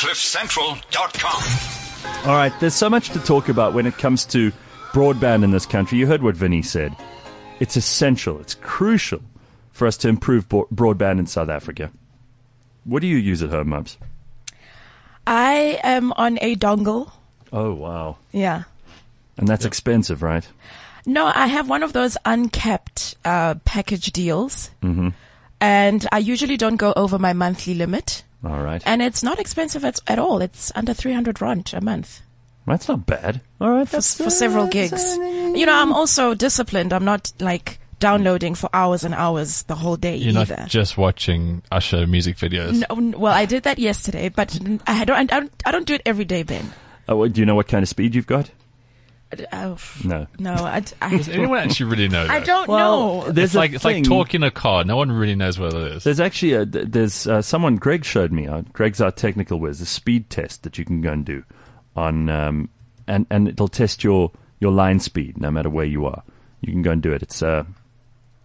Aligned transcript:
CliffCentral.com. 0.00 2.26
All 2.26 2.34
right, 2.34 2.52
there's 2.58 2.74
so 2.74 2.88
much 2.88 3.10
to 3.10 3.20
talk 3.20 3.50
about 3.50 3.74
when 3.74 3.84
it 3.84 3.98
comes 3.98 4.24
to 4.26 4.50
broadband 4.92 5.44
in 5.44 5.50
this 5.50 5.66
country. 5.66 5.98
You 5.98 6.06
heard 6.06 6.22
what 6.22 6.36
Vinny 6.36 6.62
said. 6.62 6.96
It's 7.60 7.76
essential, 7.76 8.40
it's 8.40 8.54
crucial 8.54 9.20
for 9.72 9.86
us 9.86 9.98
to 9.98 10.08
improve 10.08 10.48
bo- 10.48 10.66
broadband 10.74 11.18
in 11.18 11.26
South 11.26 11.50
Africa. 11.50 11.90
What 12.84 13.02
do 13.02 13.08
you 13.08 13.18
use 13.18 13.42
at 13.42 13.50
home, 13.50 13.68
Mubs? 13.68 13.98
I 15.26 15.78
am 15.82 16.12
on 16.12 16.38
a 16.40 16.56
dongle. 16.56 17.12
Oh, 17.52 17.74
wow. 17.74 18.16
Yeah. 18.32 18.62
And 19.36 19.46
that's 19.46 19.66
expensive, 19.66 20.22
right? 20.22 20.48
No, 21.04 21.26
I 21.26 21.46
have 21.46 21.68
one 21.68 21.82
of 21.82 21.92
those 21.92 22.16
uncapped 22.24 23.16
uh, 23.26 23.56
package 23.66 24.12
deals. 24.12 24.70
Mm-hmm. 24.82 25.10
And 25.60 26.08
I 26.10 26.18
usually 26.20 26.56
don't 26.56 26.76
go 26.76 26.94
over 26.96 27.18
my 27.18 27.34
monthly 27.34 27.74
limit. 27.74 28.24
All 28.44 28.62
right. 28.62 28.82
And 28.86 29.02
it's 29.02 29.22
not 29.22 29.38
expensive 29.38 29.84
at, 29.84 30.00
at 30.06 30.18
all. 30.18 30.40
It's 30.40 30.72
under 30.74 30.94
300 30.94 31.40
rand 31.42 31.72
a 31.74 31.80
month 31.80 32.20
That's 32.66 32.88
not 32.88 33.06
bad. 33.06 33.40
All 33.60 33.70
right. 33.70 33.86
for, 33.88 33.96
That's 33.96 34.14
for 34.16 34.30
several 34.30 34.66
gigs. 34.66 35.16
You 35.16 35.66
know, 35.66 35.74
I'm 35.74 35.92
also 35.92 36.34
disciplined. 36.34 36.92
I'm 36.92 37.04
not 37.04 37.32
like 37.40 37.78
downloading 37.98 38.54
for 38.54 38.70
hours 38.72 39.04
and 39.04 39.14
hours 39.14 39.64
the 39.64 39.74
whole 39.74 39.96
day 39.96 40.16
You're 40.16 40.38
either. 40.40 40.56
not 40.56 40.68
just 40.68 40.96
watching 40.96 41.62
Usher 41.70 42.06
music 42.06 42.36
videos. 42.36 42.82
No, 42.88 43.18
well, 43.18 43.32
I 43.34 43.44
did 43.44 43.64
that 43.64 43.78
yesterday, 43.78 44.30
but 44.30 44.58
I 44.86 45.04
don't. 45.04 45.20
I 45.20 45.24
don't. 45.24 45.52
I 45.66 45.70
don't 45.70 45.86
do 45.86 45.94
it 45.94 46.02
every 46.06 46.24
day, 46.24 46.42
Ben. 46.42 46.64
Uh, 47.08 47.12
oh, 47.12 47.16
what- 47.16 47.32
do 47.34 47.40
you 47.40 47.46
know 47.46 47.54
what 47.54 47.68
kind 47.68 47.82
of 47.82 47.88
speed 47.88 48.14
you've 48.14 48.26
got? 48.26 48.50
Uh, 49.52 49.76
No. 50.04 50.26
no, 50.38 50.54
I, 50.54 50.80
Does 50.80 51.28
anyone 51.28 51.58
actually 51.58 51.90
really 51.90 52.08
know? 52.08 52.26
I 52.28 52.40
don't 52.40 52.68
know. 52.68 53.30
there's 53.30 53.50
It's 53.50 53.54
like 53.54 53.72
it's 53.72 53.84
like 53.84 54.02
talking 54.04 54.42
a 54.42 54.50
car. 54.50 54.82
No 54.84 54.96
one 54.96 55.12
really 55.12 55.36
knows 55.36 55.58
what 55.58 55.72
it 55.72 55.92
is. 55.92 56.04
There's 56.04 56.20
actually 56.20 56.54
a 56.54 56.64
there's 56.64 57.26
uh, 57.26 57.40
someone 57.40 57.76
Greg 57.76 58.04
showed 58.04 58.32
me. 58.32 58.48
Uh, 58.48 58.62
Greg's 58.72 59.00
our 59.00 59.12
technical 59.12 59.60
whiz. 59.60 59.80
A 59.80 59.86
speed 59.86 60.30
test 60.30 60.64
that 60.64 60.78
you 60.78 60.84
can 60.84 61.00
go 61.00 61.12
and 61.12 61.24
do 61.24 61.44
on 61.94 62.28
um, 62.28 62.68
and 63.06 63.26
and 63.30 63.48
it'll 63.48 63.68
test 63.68 64.02
your 64.02 64.32
your 64.58 64.72
line 64.72 65.00
speed 65.00 65.40
no 65.40 65.50
matter 65.50 65.70
where 65.70 65.86
you 65.86 66.06
are. 66.06 66.22
You 66.60 66.72
can 66.72 66.82
go 66.82 66.90
and 66.90 67.02
do 67.02 67.12
it. 67.12 67.22
It's 67.22 67.42
uh, 67.42 67.64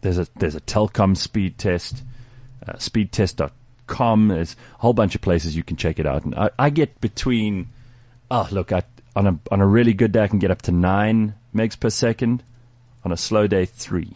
there's 0.01 0.17
a 0.17 0.27
there's 0.35 0.55
a 0.55 0.61
Telkom 0.61 1.17
speed 1.17 1.57
test, 1.57 2.03
uh, 2.67 2.73
speedtest.com. 2.73 4.27
There's 4.27 4.55
a 4.75 4.81
whole 4.81 4.93
bunch 4.93 5.15
of 5.15 5.21
places 5.21 5.55
you 5.55 5.63
can 5.63 5.77
check 5.77 5.99
it 5.99 6.05
out. 6.05 6.25
And 6.25 6.35
I, 6.35 6.49
I 6.57 6.69
get 6.69 7.01
between 7.01 7.69
oh 8.31 8.47
look 8.51 8.71
I, 8.71 8.83
on 9.15 9.27
a 9.27 9.39
on 9.51 9.61
a 9.61 9.67
really 9.67 9.93
good 9.93 10.11
day 10.11 10.23
I 10.23 10.27
can 10.27 10.39
get 10.39 10.51
up 10.51 10.61
to 10.63 10.71
nine 10.71 11.35
megs 11.53 11.79
per 11.79 11.89
second. 11.89 12.43
On 13.03 13.11
a 13.11 13.17
slow 13.17 13.45
day, 13.45 13.65
three. 13.65 14.13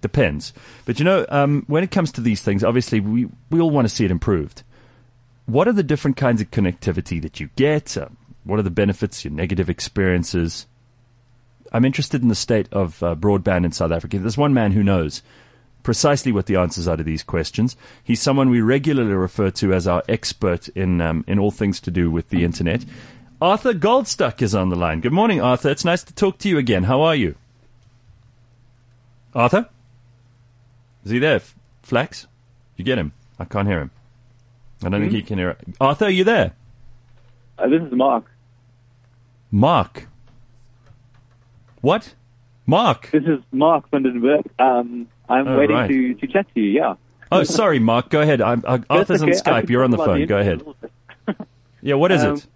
Depends. 0.00 0.52
But 0.84 0.98
you 0.98 1.04
know, 1.04 1.24
um, 1.28 1.64
when 1.68 1.84
it 1.84 1.90
comes 1.90 2.12
to 2.12 2.20
these 2.20 2.42
things, 2.42 2.64
obviously 2.64 3.00
we, 3.00 3.28
we 3.50 3.60
all 3.60 3.70
want 3.70 3.88
to 3.88 3.94
see 3.94 4.04
it 4.04 4.10
improved. 4.10 4.62
What 5.46 5.68
are 5.68 5.72
the 5.72 5.84
different 5.84 6.16
kinds 6.16 6.40
of 6.40 6.50
connectivity 6.50 7.22
that 7.22 7.38
you 7.38 7.50
get? 7.54 7.96
Um, 7.96 8.16
what 8.44 8.58
are 8.58 8.62
the 8.62 8.70
benefits, 8.70 9.24
your 9.24 9.32
negative 9.32 9.70
experiences? 9.70 10.66
I'm 11.72 11.84
interested 11.84 12.22
in 12.22 12.28
the 12.28 12.34
state 12.34 12.68
of 12.72 13.02
uh, 13.02 13.14
broadband 13.14 13.64
in 13.64 13.72
South 13.72 13.92
Africa. 13.92 14.18
There's 14.18 14.36
one 14.36 14.54
man 14.54 14.72
who 14.72 14.82
knows 14.82 15.22
precisely 15.82 16.32
what 16.32 16.46
the 16.46 16.56
answers 16.56 16.88
are 16.88 16.96
to 16.96 17.04
these 17.04 17.22
questions. 17.22 17.76
He's 18.02 18.20
someone 18.20 18.50
we 18.50 18.60
regularly 18.60 19.12
refer 19.12 19.50
to 19.52 19.72
as 19.72 19.86
our 19.86 20.02
expert 20.08 20.68
in 20.70 21.00
um, 21.00 21.24
in 21.28 21.38
all 21.38 21.52
things 21.52 21.80
to 21.82 21.92
do 21.92 22.10
with 22.10 22.28
the 22.30 22.44
internet. 22.44 22.84
Arthur 23.40 23.74
Goldstuck 23.74 24.40
is 24.40 24.54
on 24.54 24.70
the 24.70 24.76
line. 24.76 25.00
Good 25.00 25.12
morning, 25.12 25.40
Arthur. 25.40 25.68
It's 25.70 25.84
nice 25.84 26.02
to 26.04 26.14
talk 26.14 26.38
to 26.38 26.48
you 26.48 26.56
again. 26.58 26.84
How 26.84 27.02
are 27.02 27.14
you? 27.14 27.34
Arthur? 29.34 29.68
Is 31.04 31.10
he 31.10 31.18
there? 31.18 31.40
Flex? 31.82 32.26
You 32.76 32.84
get 32.84 32.98
him? 32.98 33.12
I 33.38 33.44
can't 33.44 33.68
hear 33.68 33.80
him. 33.80 33.90
I 34.82 34.88
don't 34.88 35.00
think 35.00 35.12
he 35.12 35.22
can 35.22 35.38
hear. 35.38 35.50
it. 35.50 35.58
Arthur, 35.80 36.06
are 36.06 36.10
you 36.10 36.24
there? 36.24 36.52
Uh, 37.58 37.68
this 37.68 37.82
is 37.82 37.92
Mark. 37.92 38.24
Mark. 39.50 40.08
What? 41.82 42.14
Mark. 42.66 43.10
This 43.12 43.24
is 43.24 43.40
Mark 43.52 43.90
den 43.90 44.20
Berg. 44.20 44.44
Um, 44.58 45.08
I'm 45.28 45.46
Oh, 45.46 45.58
waiting 45.58 45.76
right. 45.76 45.88
to, 45.88 46.14
to 46.14 46.26
chat 46.26 46.46
to 46.54 46.60
you. 46.60 46.70
Yeah. 46.70 46.94
Oh, 47.30 47.44
sorry, 47.44 47.78
Mark. 47.78 48.08
Go 48.08 48.20
ahead. 48.22 48.40
I'm, 48.40 48.62
uh, 48.66 48.78
Arthur's 48.88 49.22
okay. 49.22 49.32
on 49.32 49.36
Skype. 49.38 49.68
You're 49.68 49.84
on 49.84 49.90
the 49.90 49.96
phone. 49.98 50.24
Go 50.26 50.38
ahead. 50.38 50.54
a 50.62 50.64
little 50.64 50.76
bit. 50.80 50.92
Yeah, 51.82 51.94
what 51.94 52.10
is 52.10 52.24
Um, 52.24 52.36
it? 52.36 52.46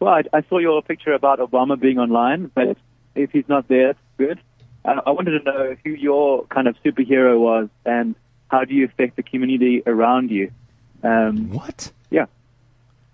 Well, 0.00 0.14
I, 0.14 0.22
I 0.32 0.42
saw 0.48 0.58
your 0.58 0.82
picture 0.82 1.12
about 1.12 1.38
Obama 1.38 1.78
being 1.78 1.98
online, 1.98 2.50
but 2.54 2.76
if 3.14 3.30
he's 3.30 3.48
not 3.48 3.68
there, 3.68 3.90
it's 3.90 4.00
good. 4.18 4.40
Uh, 4.84 5.00
I 5.06 5.10
wanted 5.10 5.38
to 5.38 5.44
know 5.44 5.76
who 5.84 5.90
your 5.90 6.46
kind 6.46 6.66
of 6.66 6.74
superhero 6.84 7.38
was 7.38 7.68
and 7.84 8.14
how 8.50 8.64
do 8.64 8.74
you 8.74 8.86
affect 8.86 9.16
the 9.16 9.22
community 9.22 9.82
around 9.86 10.30
you. 10.30 10.50
Um, 11.02 11.50
What? 11.50 11.92
yeah. 12.10 12.26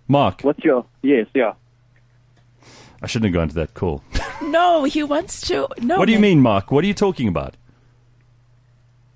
Mark. 0.09 0.43
What's 0.43 0.65
your 0.65 0.87
yes? 1.03 1.27
Yeah. 1.35 1.55
I 3.03 3.07
shouldn't 3.09 3.35
have 3.35 3.35
gone 3.35 3.49
to 3.49 3.55
that 3.57 3.75
call. 3.75 4.03
No, 4.43 4.85
he 4.85 5.03
wants 5.03 5.41
to. 5.49 5.69
No. 5.81 5.99
what 5.99 6.07
do 6.07 6.13
you 6.13 6.19
mean, 6.21 6.41
Mark? 6.41 6.71
What 6.71 6.85
are 6.85 6.87
you 6.87 6.95
talking 6.95 7.27
about? 7.29 7.57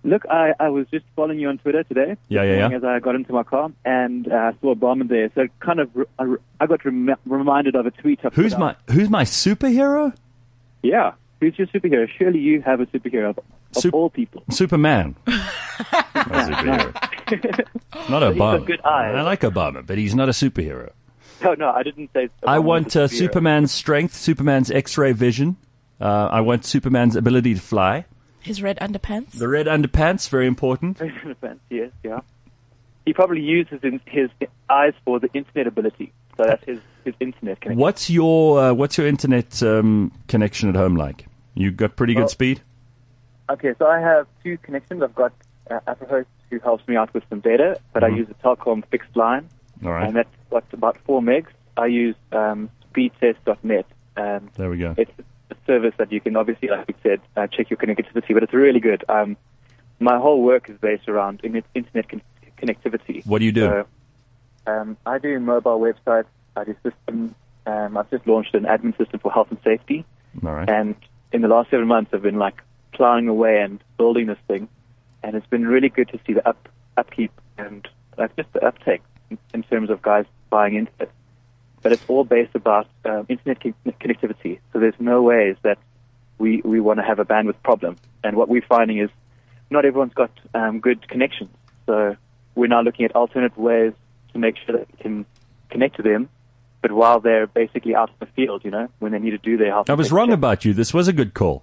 Look, 0.03 0.25
I, 0.31 0.53
I 0.59 0.71
was 0.71 0.87
just 0.91 1.05
following 1.15 1.39
you 1.39 1.49
on 1.49 1.59
Twitter 1.59 1.83
today. 1.85 2.17
Yeah, 2.29 2.43
yeah, 2.43 2.69
yeah. 2.69 2.77
As 2.77 2.85
I 2.85 3.01
got 3.01 3.15
into 3.17 3.33
my 3.35 3.43
car 3.43 3.71
and 3.85 4.31
uh, 4.33 4.35
I 4.35 4.53
saw 4.61 4.75
Obama 4.75 5.07
there, 5.07 5.31
so 5.35 5.47
kind 5.61 5.79
of 5.79 5.91
re- 5.95 6.07
I, 6.19 6.35
I 6.59 6.67
got 6.67 6.85
rem- 6.85 7.15
reminded 7.27 7.75
of 7.75 7.85
a 7.87 7.91
tweet. 7.91 8.21
I 8.25 8.31
Who's 8.31 8.57
my 8.57 8.77
Who's 8.91 9.11
my 9.11 9.25
superhero? 9.25 10.15
Yeah. 10.83 11.13
Who's 11.41 11.59
your 11.59 11.67
superhero? 11.69 12.09
Surely 12.19 12.39
you 12.39 12.63
have 12.63 12.81
a 12.81 12.87
superhero 12.87 13.31
of, 13.31 13.39
of 13.39 13.45
Sup- 13.73 13.95
all 13.95 14.09
people. 14.11 14.43
Superman. 14.51 15.17
Not 15.27 15.37
a 16.15 16.51
superhero. 16.51 18.11
Not 18.11 18.23
Obama. 18.23 18.59
got 18.59 18.67
good 18.67 18.81
eyes. 18.81 19.15
I 19.15 19.23
like 19.23 19.41
Obama, 19.41 19.87
but 19.87 19.99
he's 19.99 20.15
not 20.15 20.29
a 20.29 20.33
superhero. 20.33 20.91
No, 21.43 21.55
no, 21.55 21.71
I 21.71 21.83
didn't 21.83 22.11
say. 22.13 22.29
I 22.47 22.59
want 22.59 22.95
a 22.97 23.05
uh. 23.05 23.09
Superman's 23.09 23.73
strength, 23.73 24.15
Superman's 24.15 24.71
X-ray 24.71 25.13
vision. 25.13 25.57
Uh, 26.01 26.29
I 26.31 26.41
want 26.41 26.65
Superman's 26.65 27.17
ability 27.17 27.55
to 27.55 27.61
fly. 27.61 28.05
His 28.41 28.63
red 28.63 28.79
underpants. 28.81 29.33
The 29.33 29.49
red 29.49 29.67
underpants, 29.67 30.29
very 30.29 30.47
important. 30.47 31.01
Red 31.01 31.13
underpants, 31.13 31.59
yes, 31.69 31.91
yeah. 32.03 32.21
He 33.07 33.13
probably 33.13 33.41
uses 33.41 33.81
his, 33.83 34.01
his 34.07 34.31
eyes 34.69 34.93
for 35.05 35.19
the 35.19 35.29
internet 35.33 35.67
ability. 35.67 36.13
So 36.37 36.45
that's 36.45 36.65
his, 36.65 36.79
his 37.05 37.15
internet 37.21 37.61
connection. 37.61 37.79
What's 37.81 38.09
your 38.11 38.61
uh, 38.61 38.73
What's 38.73 38.97
your 38.99 39.07
internet 39.07 39.63
um, 39.63 40.13
connection 40.29 40.69
at 40.69 40.75
home 40.77 40.97
like? 40.97 41.27
You 41.55 41.71
got 41.71 41.97
pretty 41.97 42.15
good 42.15 42.21
Well- 42.21 42.29
speed. 42.29 42.61
Okay, 43.51 43.75
so 43.79 43.87
I 43.87 43.99
have 43.99 44.29
two 44.45 44.57
connections. 44.59 45.03
I've 45.03 45.15
got 45.15 45.33
uh, 45.71 45.81
Afrihost 45.89 46.27
who 46.51 46.61
helps 46.61 46.87
me 46.87 46.95
out 46.97 47.13
with 47.13 47.25
some 47.29 47.41
data, 47.41 47.81
but 47.93 48.05
I 48.05 48.09
use 48.09 48.29
a 48.31 48.35
Telkom 48.47 48.85
fixed 48.91 49.17
line, 49.17 49.49
Mm-hmm. 49.79 49.87
All 49.87 49.93
right, 49.95 50.07
and 50.09 50.17
that's 50.17 50.29
got 50.51 50.65
about 50.73 50.99
four 51.07 51.21
megs. 51.23 51.49
I 51.77 51.87
use 51.87 52.15
um, 52.33 52.69
speedtest.net. 52.93 53.87
Um, 54.17 54.51
there 54.57 54.69
we 54.71 54.77
go. 54.79 54.95
it's 54.99 55.11
a 55.19 55.23
service 55.71 55.95
that 55.99 56.11
you 56.11 56.21
can 56.21 56.37
obviously, 56.37 56.69
like 56.69 56.89
we 56.89 56.95
said, 57.03 57.21
uh, 57.37 57.47
check 57.47 57.71
your 57.71 57.77
connectivity, 57.77 58.35
but 58.35 58.43
it's 58.43 58.53
really 58.53 58.81
good. 58.81 59.05
Um, 59.09 59.37
my 60.01 60.19
whole 60.19 60.43
work 60.43 60.69
is 60.69 60.77
based 60.79 61.09
around 61.09 61.41
internet 61.45 62.09
con- 62.09 62.23
connectivity. 62.61 63.25
What 63.25 63.39
do 63.39 63.45
you 63.45 63.53
do? 63.53 63.67
So, 63.69 63.87
um, 64.67 64.97
I 65.07 65.19
do 65.19 65.39
mobile 65.39 65.79
websites. 65.79 66.27
I 66.57 66.65
do 66.65 66.75
systems. 66.83 67.35
Um, 67.67 67.97
I've 67.97 68.11
just 68.11 68.27
launched 68.27 68.55
an 68.55 68.65
admin 68.65 68.97
system 68.99 69.21
for 69.21 69.31
health 69.31 69.49
and 69.51 69.61
safety. 69.63 70.05
All 70.45 70.53
right. 70.53 70.69
And 70.69 70.97
in 71.33 71.43
the 71.43 71.49
last 71.49 71.71
seven 71.71 71.87
months, 71.87 72.11
I've 72.13 72.23
been 72.23 72.39
like 72.39 72.61
plowing 72.93 73.29
away 73.29 73.61
and 73.63 73.83
building 73.97 74.27
this 74.27 74.39
thing, 74.49 74.69
and 75.23 75.37
it's 75.37 75.47
been 75.47 75.67
really 75.67 75.89
good 75.89 76.09
to 76.09 76.19
see 76.27 76.33
the 76.33 76.47
up 76.49 76.69
upkeep 76.97 77.33
and 77.59 77.87
like 78.19 78.35
just 78.37 78.53
the 78.53 78.65
uptake 78.67 79.03
in, 79.31 79.39
in 79.55 79.63
terms 79.63 79.91
of 79.91 80.03
guys 80.03 80.25
buying 80.51 80.75
into 80.75 80.93
it. 80.99 81.11
But 81.83 81.93
it's 81.93 82.05
all 82.09 82.25
based 82.25 82.55
about 82.55 82.87
um, 83.05 83.27
internet 83.29 83.61
con- 83.63 83.75
connectivity. 84.01 84.59
So 84.73 84.79
there's 84.81 84.95
no 84.99 85.23
ways 85.23 85.57
that 85.63 85.79
we 86.39 86.61
we 86.63 86.81
want 86.81 86.99
to 87.01 87.05
have 87.05 87.19
a 87.19 87.25
bandwidth 87.25 87.63
problem. 87.63 87.97
And 88.23 88.37
what 88.37 88.49
we're 88.49 88.67
finding 88.69 88.99
is 88.99 89.11
not 89.71 89.85
everyone's 89.85 90.15
got 90.15 90.31
um, 90.55 90.81
good 90.81 91.09
connections. 91.09 91.51
So 91.87 92.17
we're 92.55 92.67
now 92.67 92.83
looking 92.83 93.05
at 93.07 93.13
alternate 93.17 93.57
ways 93.57 93.93
to 94.33 94.39
make 94.39 94.57
sure 94.65 94.77
that 94.77 94.89
we 94.93 94.99
can 95.03 95.27
connect 95.71 95.97
to 95.97 96.03
them. 96.03 96.29
But 96.83 96.93
while 96.93 97.21
they're 97.21 97.47
basically 97.47 97.95
out 97.95 98.09
in 98.11 98.15
the 98.21 98.27
field, 98.27 98.65
you 98.65 98.71
know, 98.71 98.89
when 98.99 99.13
they 99.13 99.19
need 99.19 99.31
to 99.33 99.39
do 99.39 99.57
their 99.57 99.71
health. 99.71 99.89
I 99.91 99.95
was 99.95 100.11
wrong 100.13 100.29
check. 100.29 100.35
about 100.35 100.65
you. 100.65 100.73
This 100.75 100.93
was 100.95 101.09
a 101.09 101.13
good 101.13 101.35
call. 101.35 101.63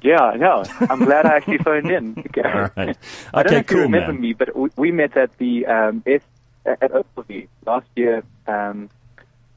Yeah, 0.00 0.34
no, 0.38 0.62
I'm 0.88 1.04
glad 1.04 1.26
I 1.26 1.36
actually 1.36 1.58
phoned 1.58 1.90
in. 1.90 2.14
Okay. 2.28 2.42
All 2.44 2.70
right. 2.76 2.96
I 3.34 3.42
don't 3.42 3.46
Okay, 3.46 3.54
know 3.54 3.58
if 3.58 3.70
you 3.70 3.76
cool, 3.76 3.82
remember 3.82 4.12
man. 4.12 4.20
me, 4.20 4.32
but 4.32 4.54
we, 4.56 4.68
we 4.76 4.92
met 4.92 5.16
at 5.16 5.36
the 5.38 5.66
um, 5.66 6.02
S, 6.06 6.20
at 6.64 6.92
Oakville 6.92 7.46
last 7.66 7.86
year 7.96 8.22
um, 8.46 8.88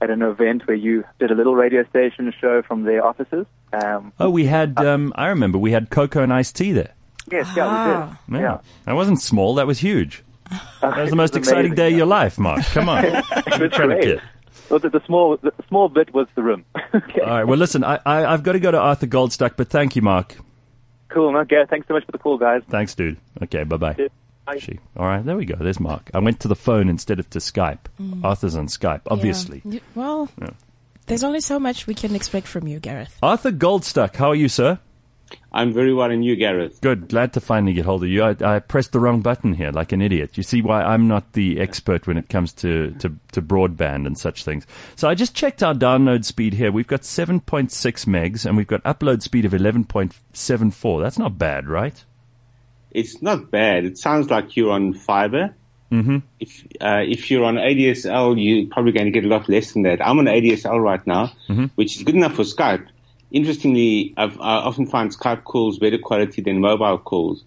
at 0.01 0.09
an 0.09 0.21
event 0.21 0.67
where 0.67 0.75
you 0.75 1.03
did 1.19 1.31
a 1.31 1.35
little 1.35 1.55
radio 1.55 1.83
station 1.89 2.33
show 2.41 2.61
from 2.63 2.83
their 2.83 3.05
offices. 3.05 3.45
Um, 3.71 4.11
Oh, 4.19 4.29
we 4.29 4.45
had. 4.45 4.77
Um, 4.79 5.13
I 5.15 5.27
remember 5.27 5.57
we 5.57 5.71
had 5.71 5.89
cocoa 5.89 6.23
and 6.23 6.33
iced 6.33 6.55
tea 6.55 6.71
there. 6.71 6.93
yes, 7.31 7.47
yeah, 7.55 7.65
Ah. 7.67 8.19
we 8.27 8.33
did. 8.37 8.41
Yeah. 8.41 8.57
That 8.85 8.95
wasn't 8.95 9.21
small. 9.21 9.55
That 9.55 9.67
was 9.67 9.79
huge. 9.79 10.23
That 10.81 10.97
was 10.97 11.09
the 11.11 11.15
most 11.15 11.33
was 11.33 11.37
exciting 11.37 11.59
amazing, 11.71 11.75
day 11.75 11.91
of 11.91 11.97
your 11.97 12.07
life, 12.07 12.37
Mark. 12.39 12.65
Come 12.73 12.89
on. 12.89 13.05
It 13.05 13.23
You're 13.47 13.59
was 13.59 13.71
trying 13.71 13.89
to 13.89 13.95
great. 13.95 14.03
kid. 14.03 14.21
Well, 14.69 14.79
the, 14.79 14.89
the 14.89 15.01
small, 15.05 15.37
the 15.37 15.53
small 15.67 15.87
bit 15.89 16.13
was 16.13 16.27
the 16.35 16.41
room. 16.41 16.65
okay. 16.95 17.21
All 17.21 17.27
right. 17.29 17.43
Well, 17.43 17.57
listen, 17.57 17.83
I, 17.83 17.99
I, 18.05 18.25
I've 18.25 18.41
got 18.43 18.53
to 18.53 18.59
go 18.59 18.71
to 18.71 18.77
Arthur 18.79 19.07
Goldstuck, 19.07 19.53
but 19.57 19.69
thank 19.69 19.95
you, 19.95 20.01
Mark. 20.01 20.37
Cool. 21.09 21.35
Okay. 21.37 21.63
Thanks 21.69 21.87
so 21.87 21.93
much 21.93 22.05
for 22.05 22.11
the 22.11 22.17
call, 22.17 22.37
guys. 22.37 22.61
Thanks, 22.69 22.95
dude. 22.95 23.17
Okay, 23.43 23.63
bye 23.63 23.77
bye. 23.77 24.09
Cheers. 24.53 24.63
She. 24.63 24.79
All 24.97 25.05
right, 25.07 25.23
there 25.25 25.37
we 25.37 25.45
go. 25.45 25.55
There's 25.55 25.79
Mark. 25.79 26.09
I 26.13 26.19
went 26.19 26.39
to 26.41 26.47
the 26.47 26.55
phone 26.55 26.89
instead 26.89 27.19
of 27.19 27.29
to 27.31 27.39
Skype. 27.39 27.85
Mm. 27.99 28.23
Arthur's 28.23 28.55
on 28.55 28.67
Skype, 28.67 29.01
obviously. 29.07 29.61
Yeah. 29.65 29.73
You- 29.73 29.81
Well, 29.95 30.29
there's 31.07 31.23
only 31.23 31.41
so 31.41 31.59
much 31.59 31.87
we 31.87 31.93
can 31.93 32.15
expect 32.15 32.47
from 32.47 32.67
you, 32.67 32.79
Gareth. 32.79 33.17
Arthur 33.21 33.51
Goldstuck, 33.51 34.15
how 34.15 34.29
are 34.29 34.35
you, 34.35 34.47
sir? 34.49 34.79
I'm 35.53 35.71
very 35.73 35.93
well, 35.93 36.11
and 36.11 36.25
you, 36.25 36.35
Gareth? 36.35 36.81
Good. 36.81 37.07
Glad 37.07 37.31
to 37.33 37.39
finally 37.41 37.71
get 37.71 37.85
hold 37.85 38.03
of 38.03 38.09
you. 38.09 38.21
I, 38.21 38.35
I 38.41 38.59
pressed 38.59 38.91
the 38.91 38.99
wrong 38.99 39.21
button 39.21 39.53
here, 39.53 39.71
like 39.71 39.93
an 39.93 40.01
idiot. 40.01 40.35
You 40.35 40.43
see 40.43 40.61
why 40.61 40.81
I'm 40.83 41.07
not 41.07 41.31
the 41.33 41.59
expert 41.61 42.05
when 42.05 42.17
it 42.17 42.27
comes 42.27 42.51
to, 42.53 42.91
to, 42.99 43.15
to 43.31 43.41
broadband 43.41 44.07
and 44.07 44.17
such 44.17 44.43
things. 44.43 44.67
So 44.97 45.07
I 45.07 45.15
just 45.15 45.33
checked 45.33 45.63
our 45.63 45.73
download 45.73 46.25
speed 46.25 46.53
here. 46.55 46.69
We've 46.71 46.87
got 46.87 47.01
7.6 47.03 47.69
megs 48.05 48.45
and 48.45 48.57
we've 48.57 48.67
got 48.67 48.83
upload 48.83 49.21
speed 49.21 49.45
of 49.45 49.53
11.74. 49.53 51.01
That's 51.01 51.19
not 51.19 51.37
bad, 51.37 51.67
right? 51.67 52.03
It's 52.91 53.21
not 53.21 53.51
bad. 53.51 53.85
It 53.85 53.97
sounds 53.97 54.29
like 54.29 54.55
you're 54.55 54.71
on 54.71 54.93
fiber. 54.93 55.55
Mm-hmm. 55.91 56.19
If 56.39 56.65
uh, 56.79 57.03
if 57.05 57.29
you're 57.29 57.43
on 57.43 57.55
ADSL, 57.55 58.41
you're 58.41 58.67
probably 58.67 58.93
going 58.93 59.07
to 59.07 59.11
get 59.11 59.25
a 59.25 59.27
lot 59.27 59.49
less 59.49 59.73
than 59.73 59.83
that. 59.83 60.05
I'm 60.05 60.19
on 60.19 60.25
ADSL 60.25 60.81
right 60.81 61.05
now, 61.05 61.31
which 61.75 61.97
is 61.97 62.03
good 62.03 62.15
enough 62.15 62.35
for 62.35 62.43
Skype. 62.43 62.87
Interestingly, 63.31 64.13
I've, 64.17 64.39
I 64.39 64.57
often 64.57 64.85
find 64.85 65.11
Skype 65.11 65.43
calls 65.43 65.79
better 65.79 65.97
quality 65.97 66.41
than 66.41 66.59
mobile 66.59 66.97
calls. 66.97 67.43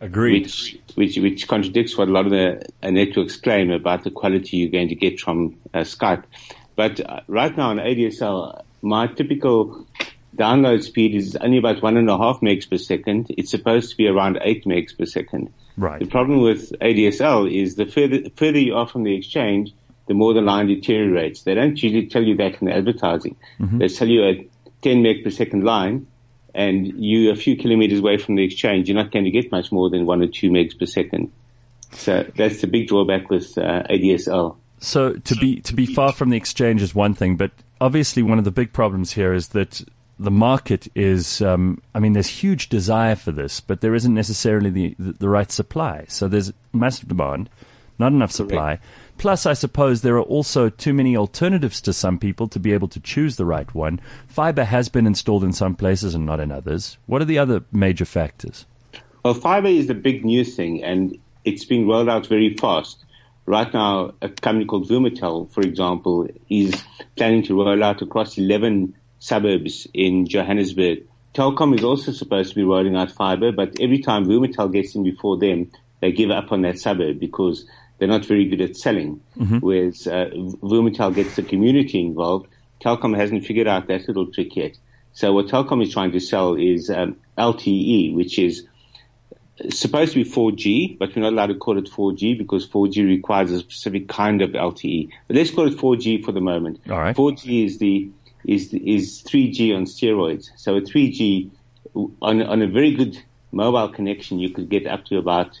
Agreed. 0.00 0.42
which 0.42 0.78
which 0.96 1.16
which 1.18 1.46
contradicts 1.46 1.96
what 1.96 2.08
a 2.08 2.10
lot 2.10 2.26
of 2.26 2.32
the 2.32 2.60
uh, 2.82 2.90
networks 2.90 3.36
claim 3.36 3.70
about 3.70 4.02
the 4.02 4.10
quality 4.10 4.56
you're 4.56 4.70
going 4.70 4.88
to 4.88 4.96
get 4.96 5.20
from 5.20 5.56
uh, 5.74 5.80
Skype. 5.80 6.24
But 6.74 6.98
uh, 7.00 7.20
right 7.28 7.56
now 7.56 7.70
on 7.70 7.76
ADSL, 7.76 8.62
my 8.82 9.06
typical 9.06 9.86
download 10.36 10.82
speed 10.82 11.14
is 11.14 11.36
only 11.36 11.58
about 11.58 11.82
one 11.82 11.96
and 11.96 12.08
a 12.08 12.16
half 12.16 12.40
megs 12.40 12.68
per 12.68 12.78
second. 12.78 13.26
It's 13.36 13.50
supposed 13.50 13.90
to 13.90 13.96
be 13.96 14.06
around 14.06 14.38
eight 14.42 14.64
megs 14.64 14.96
per 14.96 15.06
second. 15.06 15.52
Right. 15.76 16.00
The 16.00 16.06
problem 16.06 16.42
with 16.42 16.72
ADSL 16.80 17.52
is 17.52 17.76
the 17.76 17.86
further 17.86 18.22
further 18.36 18.58
you 18.58 18.74
are 18.74 18.86
from 18.86 19.04
the 19.04 19.14
exchange, 19.14 19.74
the 20.06 20.14
more 20.14 20.34
the 20.34 20.40
line 20.40 20.66
deteriorates. 20.66 21.42
They 21.42 21.54
don't 21.54 21.80
usually 21.82 22.06
tell 22.06 22.22
you 22.22 22.36
that 22.36 22.60
in 22.60 22.66
the 22.66 22.74
advertising. 22.74 23.36
They 23.78 23.88
tell 23.88 24.08
you 24.08 24.24
a 24.24 24.48
10 24.82 25.02
meg 25.02 25.24
per 25.24 25.30
second 25.30 25.64
line, 25.64 26.06
and 26.54 26.86
you 27.02 27.30
a 27.30 27.36
few 27.36 27.56
kilometers 27.56 28.00
away 28.00 28.18
from 28.18 28.34
the 28.34 28.44
exchange, 28.44 28.88
you're 28.88 28.96
not 28.96 29.10
going 29.12 29.24
to 29.24 29.30
get 29.30 29.50
much 29.50 29.72
more 29.72 29.88
than 29.88 30.06
one 30.06 30.22
or 30.22 30.26
two 30.26 30.50
megs 30.50 30.78
per 30.78 30.86
second. 30.86 31.30
So 31.92 32.26
that's 32.36 32.60
the 32.60 32.66
big 32.66 32.88
drawback 32.88 33.30
with 33.30 33.56
uh, 33.58 33.82
ADSL. 33.90 34.56
So 34.78 35.14
to 35.14 35.34
be 35.36 35.60
to 35.60 35.74
be 35.74 35.86
far 35.86 36.12
from 36.12 36.30
the 36.30 36.36
exchange 36.36 36.82
is 36.82 36.94
one 36.94 37.14
thing, 37.14 37.36
but 37.36 37.52
obviously 37.80 38.22
one 38.22 38.38
of 38.38 38.44
the 38.44 38.50
big 38.50 38.72
problems 38.72 39.12
here 39.12 39.32
is 39.32 39.48
that 39.48 39.82
the 40.22 40.30
market 40.30 40.88
is. 40.94 41.42
Um, 41.42 41.82
I 41.94 42.00
mean, 42.00 42.12
there's 42.12 42.28
huge 42.28 42.68
desire 42.68 43.16
for 43.16 43.32
this, 43.32 43.60
but 43.60 43.80
there 43.80 43.94
isn't 43.94 44.14
necessarily 44.14 44.70
the, 44.70 44.94
the 44.98 45.12
the 45.12 45.28
right 45.28 45.50
supply. 45.50 46.04
So 46.08 46.28
there's 46.28 46.52
massive 46.72 47.08
demand, 47.08 47.50
not 47.98 48.12
enough 48.12 48.32
supply. 48.32 48.78
Plus, 49.18 49.46
I 49.46 49.52
suppose 49.52 50.02
there 50.02 50.16
are 50.16 50.22
also 50.22 50.68
too 50.68 50.92
many 50.92 51.16
alternatives 51.16 51.80
to 51.82 51.92
some 51.92 52.18
people 52.18 52.48
to 52.48 52.58
be 52.58 52.72
able 52.72 52.88
to 52.88 53.00
choose 53.00 53.36
the 53.36 53.44
right 53.44 53.72
one. 53.74 54.00
Fiber 54.26 54.64
has 54.64 54.88
been 54.88 55.06
installed 55.06 55.44
in 55.44 55.52
some 55.52 55.76
places 55.76 56.14
and 56.14 56.26
not 56.26 56.40
in 56.40 56.50
others. 56.50 56.96
What 57.06 57.22
are 57.22 57.26
the 57.26 57.38
other 57.38 57.62
major 57.70 58.04
factors? 58.04 58.66
Well, 59.24 59.34
fiber 59.34 59.68
is 59.68 59.86
the 59.86 59.94
big 59.94 60.24
new 60.24 60.44
thing, 60.44 60.82
and 60.82 61.16
it's 61.44 61.64
being 61.64 61.86
rolled 61.86 62.08
out 62.08 62.26
very 62.26 62.56
fast. 62.56 63.04
Right 63.46 63.72
now, 63.72 64.14
a 64.22 64.28
company 64.28 64.64
called 64.64 64.88
Vumatel, 64.88 65.48
for 65.50 65.60
example, 65.62 66.28
is 66.48 66.82
planning 67.16 67.42
to 67.44 67.54
roll 67.54 67.82
out 67.82 68.02
across 68.02 68.38
11 68.38 68.94
suburbs 69.22 69.86
in 69.94 70.26
Johannesburg. 70.26 71.04
Telkom 71.32 71.78
is 71.78 71.84
also 71.84 72.10
supposed 72.10 72.50
to 72.50 72.56
be 72.56 72.64
rolling 72.64 72.96
out 72.96 73.12
fiber, 73.12 73.52
but 73.52 73.78
every 73.80 74.00
time 74.00 74.26
Vumatel 74.26 74.70
gets 74.72 74.96
in 74.96 75.04
before 75.04 75.38
them, 75.38 75.70
they 76.00 76.10
give 76.10 76.30
up 76.30 76.50
on 76.50 76.62
that 76.62 76.78
suburb 76.78 77.20
because 77.20 77.64
they're 77.98 78.08
not 78.08 78.24
very 78.24 78.46
good 78.46 78.60
at 78.60 78.76
selling. 78.76 79.20
Whereas 79.60 80.08
uh, 80.08 80.30
Vumatel 80.34 81.14
gets 81.14 81.36
the 81.36 81.44
community 81.44 82.00
involved. 82.00 82.48
Telkom 82.84 83.16
hasn't 83.16 83.46
figured 83.46 83.68
out 83.68 83.86
that 83.86 84.08
little 84.08 84.26
trick 84.26 84.56
yet. 84.56 84.76
So 85.12 85.32
what 85.32 85.46
Telkom 85.46 85.82
is 85.84 85.92
trying 85.92 86.10
to 86.12 86.20
sell 86.20 86.56
is 86.56 86.90
um, 86.90 87.16
LTE, 87.38 88.14
which 88.16 88.40
is 88.40 88.66
supposed 89.70 90.14
to 90.14 90.24
be 90.24 90.28
4G, 90.28 90.98
but 90.98 91.14
we're 91.14 91.22
not 91.22 91.32
allowed 91.32 91.46
to 91.46 91.54
call 91.54 91.78
it 91.78 91.88
4G 91.88 92.36
because 92.36 92.66
4G 92.66 93.06
requires 93.06 93.52
a 93.52 93.60
specific 93.60 94.08
kind 94.08 94.42
of 94.42 94.50
LTE. 94.50 95.10
But 95.28 95.36
let's 95.36 95.52
call 95.52 95.68
it 95.68 95.76
4G 95.76 96.24
for 96.24 96.32
the 96.32 96.40
moment. 96.40 96.80
All 96.90 96.98
right. 96.98 97.14
4G 97.14 97.66
is 97.66 97.78
the 97.78 98.10
is 98.46 98.72
is 98.74 99.22
3G 99.22 99.74
on 99.74 99.84
steroids. 99.84 100.50
So 100.56 100.76
a 100.76 100.80
3G 100.80 101.50
on 102.20 102.42
on 102.42 102.62
a 102.62 102.66
very 102.66 102.92
good 102.94 103.18
mobile 103.52 103.88
connection, 103.88 104.38
you 104.38 104.50
could 104.50 104.68
get 104.68 104.86
up 104.86 105.04
to 105.06 105.18
about 105.18 105.60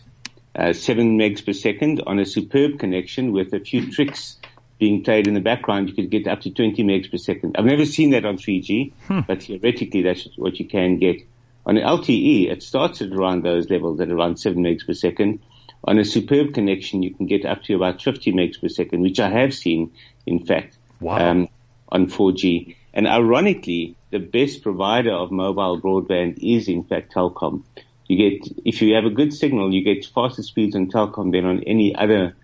uh, 0.56 0.72
seven 0.72 1.18
megs 1.18 1.44
per 1.44 1.52
second. 1.52 2.02
On 2.06 2.18
a 2.18 2.24
superb 2.26 2.78
connection 2.78 3.32
with 3.32 3.52
a 3.52 3.60
few 3.60 3.90
tricks 3.92 4.36
being 4.78 5.02
played 5.04 5.26
in 5.26 5.34
the 5.34 5.40
background, 5.40 5.88
you 5.88 5.94
could 5.94 6.10
get 6.10 6.26
up 6.26 6.40
to 6.40 6.50
20 6.50 6.82
megs 6.82 7.10
per 7.10 7.16
second. 7.16 7.54
I've 7.56 7.64
never 7.66 7.84
seen 7.84 8.10
that 8.10 8.24
on 8.24 8.36
3G, 8.36 8.92
but 9.28 9.42
theoretically 9.42 10.02
that's 10.02 10.28
what 10.36 10.58
you 10.58 10.66
can 10.66 10.98
get. 10.98 11.22
On 11.66 11.76
LTE, 11.76 12.50
it 12.50 12.62
starts 12.64 13.00
at 13.00 13.12
around 13.12 13.44
those 13.44 13.70
levels 13.70 14.00
at 14.00 14.10
around 14.10 14.38
7 14.40 14.60
megs 14.60 14.84
per 14.84 14.94
second. 14.94 15.38
On 15.84 15.98
a 15.98 16.04
superb 16.04 16.52
connection, 16.54 17.02
you 17.02 17.14
can 17.14 17.26
get 17.26 17.44
up 17.44 17.62
to 17.64 17.74
about 17.76 18.02
50 18.02 18.32
megs 18.32 18.60
per 18.60 18.68
second, 18.68 19.02
which 19.02 19.20
I 19.20 19.28
have 19.30 19.54
seen, 19.54 19.92
in 20.26 20.44
fact, 20.44 20.78
Wow. 21.00 21.18
um, 21.30 21.48
on 21.92 22.06
4G. 22.08 22.74
And 22.94 23.06
ironically, 23.06 23.94
the 24.10 24.18
best 24.18 24.62
provider 24.62 25.12
of 25.12 25.30
mobile 25.30 25.80
broadband 25.80 26.38
is, 26.42 26.66
in 26.68 26.82
fact, 26.82 27.14
Telkom. 27.14 27.62
You 28.08 28.16
get, 28.16 28.48
if 28.64 28.82
you 28.82 28.94
have 28.94 29.04
a 29.04 29.10
good 29.10 29.32
signal, 29.32 29.72
you 29.72 29.84
get 29.84 30.04
faster 30.04 30.42
speeds 30.42 30.74
on 30.74 30.90
Telkom 30.90 31.30
than 31.32 31.44
on 31.44 31.62
any 31.64 31.94
other 31.94 32.34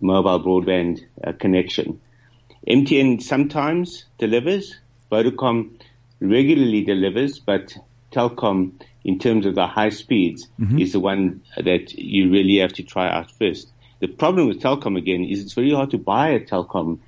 mobile 0.00 0.40
broadband 0.40 1.04
uh, 1.26 1.32
connection. 1.32 2.00
MTN 2.68 3.20
sometimes 3.20 4.04
delivers. 4.18 4.78
Vodacom 5.10 5.70
regularly 6.20 6.84
delivers, 6.84 7.38
but 7.38 7.76
Telkom, 8.12 8.72
in 9.04 9.18
terms 9.18 9.46
of 9.46 9.54
the 9.54 9.66
high 9.66 9.88
speeds, 9.88 10.48
is 10.80 10.92
the 10.92 11.00
one 11.00 11.42
that 11.56 11.92
you 11.94 12.30
really 12.30 12.58
have 12.58 12.74
to 12.74 12.82
try 12.82 13.08
out 13.10 13.30
first. 13.30 13.70
The 14.00 14.08
problem 14.08 14.48
with 14.48 14.60
Telkom 14.60 14.96
again 14.98 15.24
is 15.24 15.40
it's 15.40 15.54
very 15.54 15.72
hard 15.72 15.90
to 15.90 15.98
buy 15.98 16.28
a 16.28 16.40
Telkom 16.40 16.98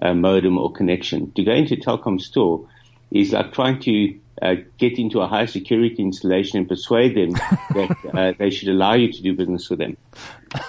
uh, 0.00 0.14
modem 0.14 0.58
or 0.58 0.72
connection. 0.72 1.32
To 1.32 1.42
go 1.42 1.52
into 1.52 1.74
a 1.74 1.76
Telkom 1.76 2.20
store 2.20 2.68
is 3.10 3.32
like 3.32 3.52
trying 3.52 3.80
to 3.80 4.18
uh, 4.40 4.54
get 4.78 4.98
into 4.98 5.20
a 5.20 5.26
high 5.26 5.46
security 5.46 6.02
installation 6.02 6.58
and 6.58 6.68
persuade 6.68 7.16
them 7.16 7.32
that 7.74 7.96
uh, 8.14 8.32
they 8.38 8.50
should 8.50 8.68
allow 8.68 8.94
you 8.94 9.12
to 9.12 9.22
do 9.22 9.34
business 9.34 9.68
with 9.68 9.80
them. 9.80 9.96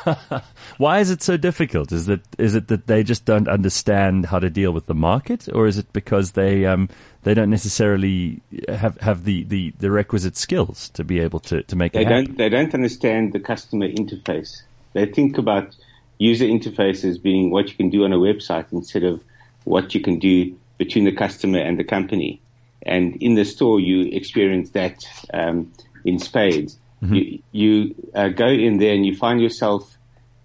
Why 0.78 1.00
is 1.00 1.10
it 1.10 1.22
so 1.22 1.38
difficult? 1.38 1.92
Is 1.92 2.10
it 2.10 2.22
is 2.38 2.56
it 2.56 2.68
that 2.68 2.88
they 2.88 3.04
just 3.04 3.26
don't 3.26 3.48
understand 3.48 4.26
how 4.26 4.40
to 4.40 4.50
deal 4.50 4.72
with 4.72 4.88
the 4.88 4.96
market, 4.96 5.48
or 5.54 5.68
is 5.68 5.78
it 5.78 5.92
because 5.94 6.32
they 6.32 6.66
um, 6.66 6.90
they 7.24 7.34
don't 7.34 7.50
necessarily 7.50 8.42
have 8.68 8.98
have 9.02 9.24
the, 9.24 9.44
the, 9.44 9.74
the 9.80 9.92
requisite 9.92 10.38
skills 10.38 10.90
to 10.90 11.04
be 11.04 11.20
able 11.20 11.40
to, 11.42 11.64
to 11.64 11.76
make 11.76 11.94
They 11.94 12.02
it 12.02 12.08
happen? 12.08 12.26
don't, 12.26 12.38
they 12.38 12.50
don't 12.50 12.74
understand 12.74 13.34
the 13.34 13.40
customer 13.40 13.88
interface. 13.88 14.64
They 14.94 15.06
think 15.06 15.38
about 15.38 15.76
user 16.18 16.46
interface 16.46 17.04
as 17.06 17.18
being 17.18 17.52
what 17.52 17.70
you 17.70 17.76
can 17.76 17.90
do 17.90 18.04
on 18.04 18.14
a 18.14 18.18
website 18.18 18.72
instead 18.72 19.04
of 19.04 19.24
what 19.64 19.94
you 19.94 20.02
can 20.02 20.20
do 20.20 20.58
between 20.78 21.06
the 21.06 21.12
customer 21.12 21.60
and 21.60 21.80
the 21.80 21.84
company. 21.84 22.42
And 22.84 23.16
in 23.22 23.36
the 23.36 23.46
store, 23.46 23.80
you 23.80 24.10
experience 24.12 24.72
that 24.72 25.06
um, 25.34 25.72
in 26.06 26.20
spades. 26.20 26.78
You, 27.14 27.40
you 27.52 27.96
uh, 28.14 28.30
go 28.30 28.48
in 28.48 28.78
there 28.78 28.94
and 28.94 29.06
you 29.06 29.16
find 29.16 29.42
yourself 29.42 29.98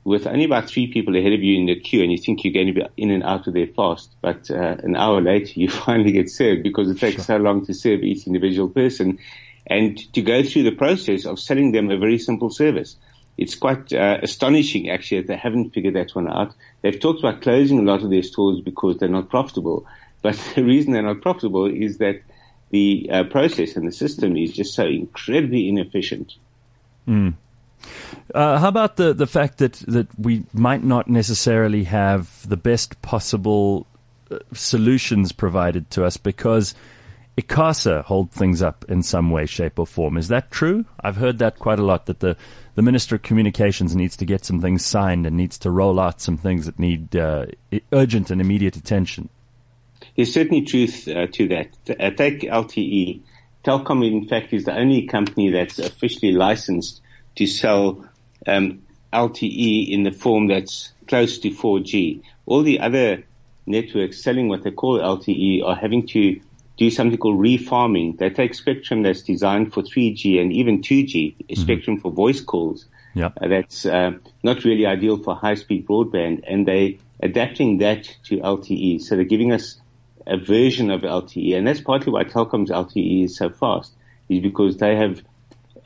with 0.04 0.26
only 0.26 0.44
about 0.44 0.68
three 0.68 0.86
people 0.86 1.16
ahead 1.16 1.32
of 1.32 1.42
you 1.42 1.58
in 1.58 1.66
the 1.66 1.80
queue, 1.80 2.02
and 2.02 2.12
you 2.12 2.18
think 2.18 2.44
you're 2.44 2.52
going 2.52 2.66
to 2.66 2.72
be 2.72 2.86
in 2.96 3.10
and 3.10 3.22
out 3.24 3.46
of 3.46 3.54
there 3.54 3.66
fast. 3.66 4.14
But 4.20 4.50
uh, 4.50 4.76
an 4.82 4.96
hour 4.96 5.20
later, 5.20 5.52
you 5.54 5.68
finally 5.68 6.12
get 6.12 6.30
served 6.30 6.62
because 6.62 6.90
it 6.90 6.98
takes 6.98 7.26
so 7.26 7.36
long 7.36 7.64
to 7.66 7.74
serve 7.74 8.02
each 8.02 8.26
individual 8.26 8.68
person, 8.68 9.18
and 9.66 9.98
to 10.12 10.20
go 10.20 10.42
through 10.42 10.64
the 10.64 10.72
process 10.72 11.24
of 11.24 11.40
selling 11.40 11.72
them 11.72 11.90
a 11.90 11.96
very 11.96 12.18
simple 12.18 12.50
service. 12.50 12.96
It's 13.36 13.54
quite 13.54 13.92
uh, 13.92 14.18
astonishing, 14.22 14.90
actually, 14.90 15.22
that 15.22 15.26
they 15.26 15.36
haven't 15.36 15.70
figured 15.70 15.94
that 15.94 16.14
one 16.14 16.28
out. 16.28 16.54
They've 16.82 16.98
talked 16.98 17.18
about 17.18 17.42
closing 17.42 17.80
a 17.80 17.82
lot 17.82 18.02
of 18.02 18.10
their 18.10 18.22
stores 18.22 18.60
because 18.60 18.98
they're 18.98 19.08
not 19.08 19.28
profitable, 19.28 19.86
but 20.22 20.38
the 20.54 20.64
reason 20.64 20.92
they're 20.92 21.02
not 21.02 21.20
profitable 21.20 21.66
is 21.66 21.98
that 21.98 22.20
the 22.70 23.08
uh, 23.12 23.24
process 23.24 23.76
and 23.76 23.86
the 23.86 23.92
system 23.92 24.36
is 24.36 24.52
just 24.52 24.74
so 24.74 24.86
incredibly 24.86 25.68
inefficient. 25.68 26.34
Uh, 28.34 28.58
how 28.58 28.68
about 28.68 28.96
the, 28.96 29.12
the 29.12 29.26
fact 29.26 29.58
that, 29.58 29.74
that 29.86 30.08
we 30.18 30.44
might 30.52 30.82
not 30.82 31.08
necessarily 31.08 31.84
have 31.84 32.48
the 32.48 32.56
best 32.56 33.00
possible 33.02 33.86
uh, 34.30 34.38
solutions 34.52 35.32
provided 35.32 35.90
to 35.90 36.04
us 36.04 36.16
because 36.16 36.74
ICASA 37.36 38.04
hold 38.04 38.30
things 38.30 38.62
up 38.62 38.84
in 38.88 39.02
some 39.02 39.30
way, 39.30 39.46
shape, 39.46 39.78
or 39.78 39.86
form? 39.86 40.16
Is 40.16 40.28
that 40.28 40.50
true? 40.50 40.84
I've 41.00 41.16
heard 41.16 41.38
that 41.38 41.58
quite 41.58 41.78
a 41.78 41.84
lot. 41.84 42.06
That 42.06 42.20
the 42.20 42.36
the 42.74 42.82
Minister 42.82 43.16
of 43.16 43.22
Communications 43.22 43.94
needs 43.94 44.16
to 44.16 44.24
get 44.24 44.44
some 44.44 44.60
things 44.60 44.84
signed 44.84 45.26
and 45.26 45.36
needs 45.36 45.58
to 45.58 45.70
roll 45.70 45.98
out 45.98 46.20
some 46.20 46.36
things 46.36 46.66
that 46.66 46.78
need 46.78 47.16
uh, 47.16 47.46
urgent 47.92 48.30
and 48.30 48.40
immediate 48.40 48.76
attention. 48.76 49.28
There's 50.16 50.32
certainly 50.32 50.62
truth 50.62 51.08
uh, 51.08 51.26
to 51.32 51.48
that. 51.48 51.68
Uh, 51.88 52.10
take 52.10 52.40
LTE. 52.42 53.20
Telkom, 53.64 54.06
in 54.06 54.28
fact, 54.28 54.52
is 54.52 54.64
the 54.64 54.76
only 54.76 55.06
company 55.06 55.50
that's 55.50 55.78
officially 55.78 56.32
licensed 56.32 57.00
to 57.36 57.46
sell 57.46 58.04
um, 58.46 58.82
LTE 59.12 59.90
in 59.90 60.02
the 60.02 60.12
form 60.12 60.48
that's 60.48 60.92
close 61.08 61.38
to 61.38 61.50
4G. 61.50 62.22
All 62.46 62.62
the 62.62 62.80
other 62.80 63.24
networks 63.66 64.22
selling 64.22 64.48
what 64.48 64.62
they 64.62 64.70
call 64.70 64.98
LTE 64.98 65.64
are 65.64 65.76
having 65.76 66.06
to 66.08 66.40
do 66.76 66.90
something 66.90 67.18
called 67.18 67.38
refarming. 67.38 68.18
They 68.18 68.30
take 68.30 68.54
spectrum 68.54 69.02
that's 69.02 69.22
designed 69.22 69.72
for 69.72 69.82
3G 69.82 70.40
and 70.40 70.52
even 70.52 70.80
2G, 70.80 71.36
mm-hmm. 71.36 71.62
spectrum 71.62 71.98
for 71.98 72.10
voice 72.10 72.40
calls. 72.40 72.86
Yep. 73.14 73.38
Uh, 73.40 73.48
that's 73.48 73.86
uh, 73.86 74.12
not 74.42 74.64
really 74.64 74.86
ideal 74.86 75.18
for 75.18 75.36
high-speed 75.36 75.86
broadband, 75.86 76.42
and 76.48 76.66
they 76.66 76.98
adapting 77.20 77.78
that 77.78 78.04
to 78.24 78.38
LTE. 78.38 79.00
So 79.00 79.14
they're 79.14 79.24
giving 79.24 79.52
us 79.52 79.80
a 80.26 80.36
version 80.36 80.90
of 80.90 81.02
LTE, 81.02 81.56
and 81.56 81.66
that's 81.66 81.80
partly 81.80 82.12
why 82.12 82.24
Telkom's 82.24 82.70
LTE 82.70 83.24
is 83.24 83.36
so 83.36 83.50
fast, 83.50 83.92
is 84.28 84.40
because 84.40 84.78
they 84.78 84.96
have 84.96 85.22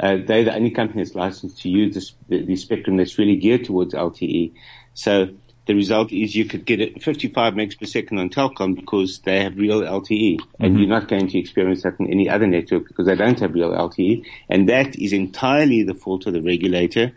uh, 0.01 0.17
they're 0.25 0.45
the 0.45 0.55
only 0.55 0.71
company 0.71 1.03
that's 1.03 1.17
licensed 1.17 1.61
to 1.61 1.69
use 1.69 1.95
this, 1.95 2.13
the, 2.29 2.45
the, 2.45 2.55
spectrum 2.55 2.97
that's 2.97 3.19
really 3.19 3.35
geared 3.35 3.65
towards 3.65 3.95
LTE. 3.95 4.53
So 4.95 5.29
the 5.69 5.75
result 5.75 6.11
is 6.13 6.35
you 6.35 6.47
could 6.47 6.65
get 6.65 6.81
it 6.81 7.03
55 7.03 7.53
megs 7.53 7.79
per 7.79 7.85
second 7.85 8.19
on 8.19 8.31
Telkom 8.31 8.75
because 8.75 9.19
they 9.21 9.43
have 9.43 9.59
real 9.59 9.83
LTE, 9.83 10.39
mm-hmm. 10.39 10.65
and 10.65 10.81
you're 10.81 10.89
not 10.89 11.09
going 11.09 11.29
to 11.29 11.39
experience 11.39 11.83
that 11.83 12.01
in 12.01 12.11
any 12.11 12.27
other 12.27 12.47
network 12.47 12.89
because 12.89 13.05
they 13.05 13.15
don't 13.15 13.39
have 13.39 13.53
real 13.53 13.73
LTE, 13.73 14.25
and 14.49 14.67
that 14.71 14.99
is 14.99 15.13
entirely 15.13 15.83
the 15.83 15.93
fault 15.93 16.27
of 16.27 16.33
the 16.33 16.41
regulator, 16.41 17.13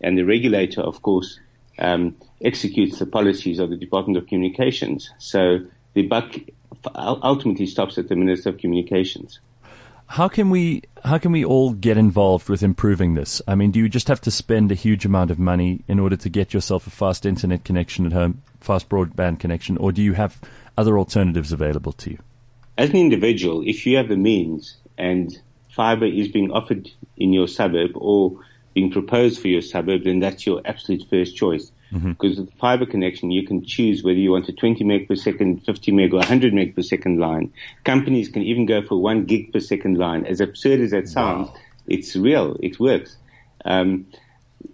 and 0.00 0.18
the 0.18 0.24
regulator, 0.24 0.80
of 0.80 1.00
course, 1.02 1.38
um, 1.78 2.16
executes 2.44 2.98
the 2.98 3.06
policies 3.06 3.60
of 3.60 3.70
the 3.70 3.76
Department 3.76 4.18
of 4.18 4.26
Communications. 4.26 5.08
So 5.18 5.60
the 5.94 6.02
buck 6.02 6.34
ultimately 6.96 7.66
stops 7.66 7.98
at 7.98 8.08
the 8.08 8.16
Minister 8.16 8.48
of 8.48 8.58
Communications. 8.58 9.38
How 10.12 10.28
can 10.28 10.50
we 10.50 10.82
how 11.06 11.16
can 11.16 11.32
we 11.32 11.42
all 11.42 11.72
get 11.72 11.96
involved 11.96 12.50
with 12.50 12.62
improving 12.62 13.14
this? 13.14 13.40
I 13.48 13.54
mean, 13.54 13.70
do 13.70 13.78
you 13.78 13.88
just 13.88 14.08
have 14.08 14.20
to 14.20 14.30
spend 14.30 14.70
a 14.70 14.74
huge 14.74 15.06
amount 15.06 15.30
of 15.30 15.38
money 15.38 15.84
in 15.88 15.98
order 15.98 16.18
to 16.18 16.28
get 16.28 16.52
yourself 16.52 16.86
a 16.86 16.90
fast 16.90 17.24
internet 17.24 17.64
connection 17.64 18.04
at 18.04 18.12
home, 18.12 18.42
fast 18.60 18.90
broadband 18.90 19.40
connection, 19.40 19.78
or 19.78 19.90
do 19.90 20.02
you 20.02 20.12
have 20.12 20.38
other 20.76 20.98
alternatives 20.98 21.50
available 21.50 21.92
to 21.92 22.10
you? 22.10 22.18
As 22.76 22.90
an 22.90 22.96
individual, 22.96 23.62
if 23.66 23.86
you 23.86 23.96
have 23.96 24.08
the 24.08 24.18
means 24.18 24.76
and 24.98 25.34
fiber 25.70 26.04
is 26.04 26.28
being 26.28 26.50
offered 26.50 26.90
in 27.16 27.32
your 27.32 27.48
suburb 27.48 27.92
or 27.94 28.38
being 28.74 28.92
proposed 28.92 29.40
for 29.40 29.48
your 29.48 29.62
suburb, 29.62 30.04
then 30.04 30.20
that's 30.20 30.44
your 30.44 30.60
absolute 30.66 31.04
first 31.08 31.36
choice. 31.36 31.72
Mm-hmm. 31.92 32.12
Because 32.12 32.38
with 32.38 32.52
fiber 32.54 32.86
connection, 32.86 33.30
you 33.30 33.46
can 33.46 33.64
choose 33.64 34.02
whether 34.02 34.18
you 34.18 34.30
want 34.30 34.48
a 34.48 34.52
20 34.52 34.82
meg 34.84 35.08
per 35.08 35.14
second, 35.14 35.64
50 35.64 35.92
meg 35.92 36.12
or 36.14 36.18
100 36.18 36.54
meg 36.54 36.74
per 36.74 36.82
second 36.82 37.18
line. 37.18 37.52
Companies 37.84 38.28
can 38.28 38.42
even 38.42 38.66
go 38.66 38.82
for 38.82 39.00
one 39.00 39.24
gig 39.24 39.52
per 39.52 39.60
second 39.60 39.98
line. 39.98 40.24
As 40.24 40.40
absurd 40.40 40.80
as 40.80 40.92
that 40.92 41.08
sounds, 41.08 41.48
wow. 41.48 41.56
it's 41.86 42.16
real. 42.16 42.56
It 42.62 42.80
works. 42.80 43.16
Um, 43.64 44.06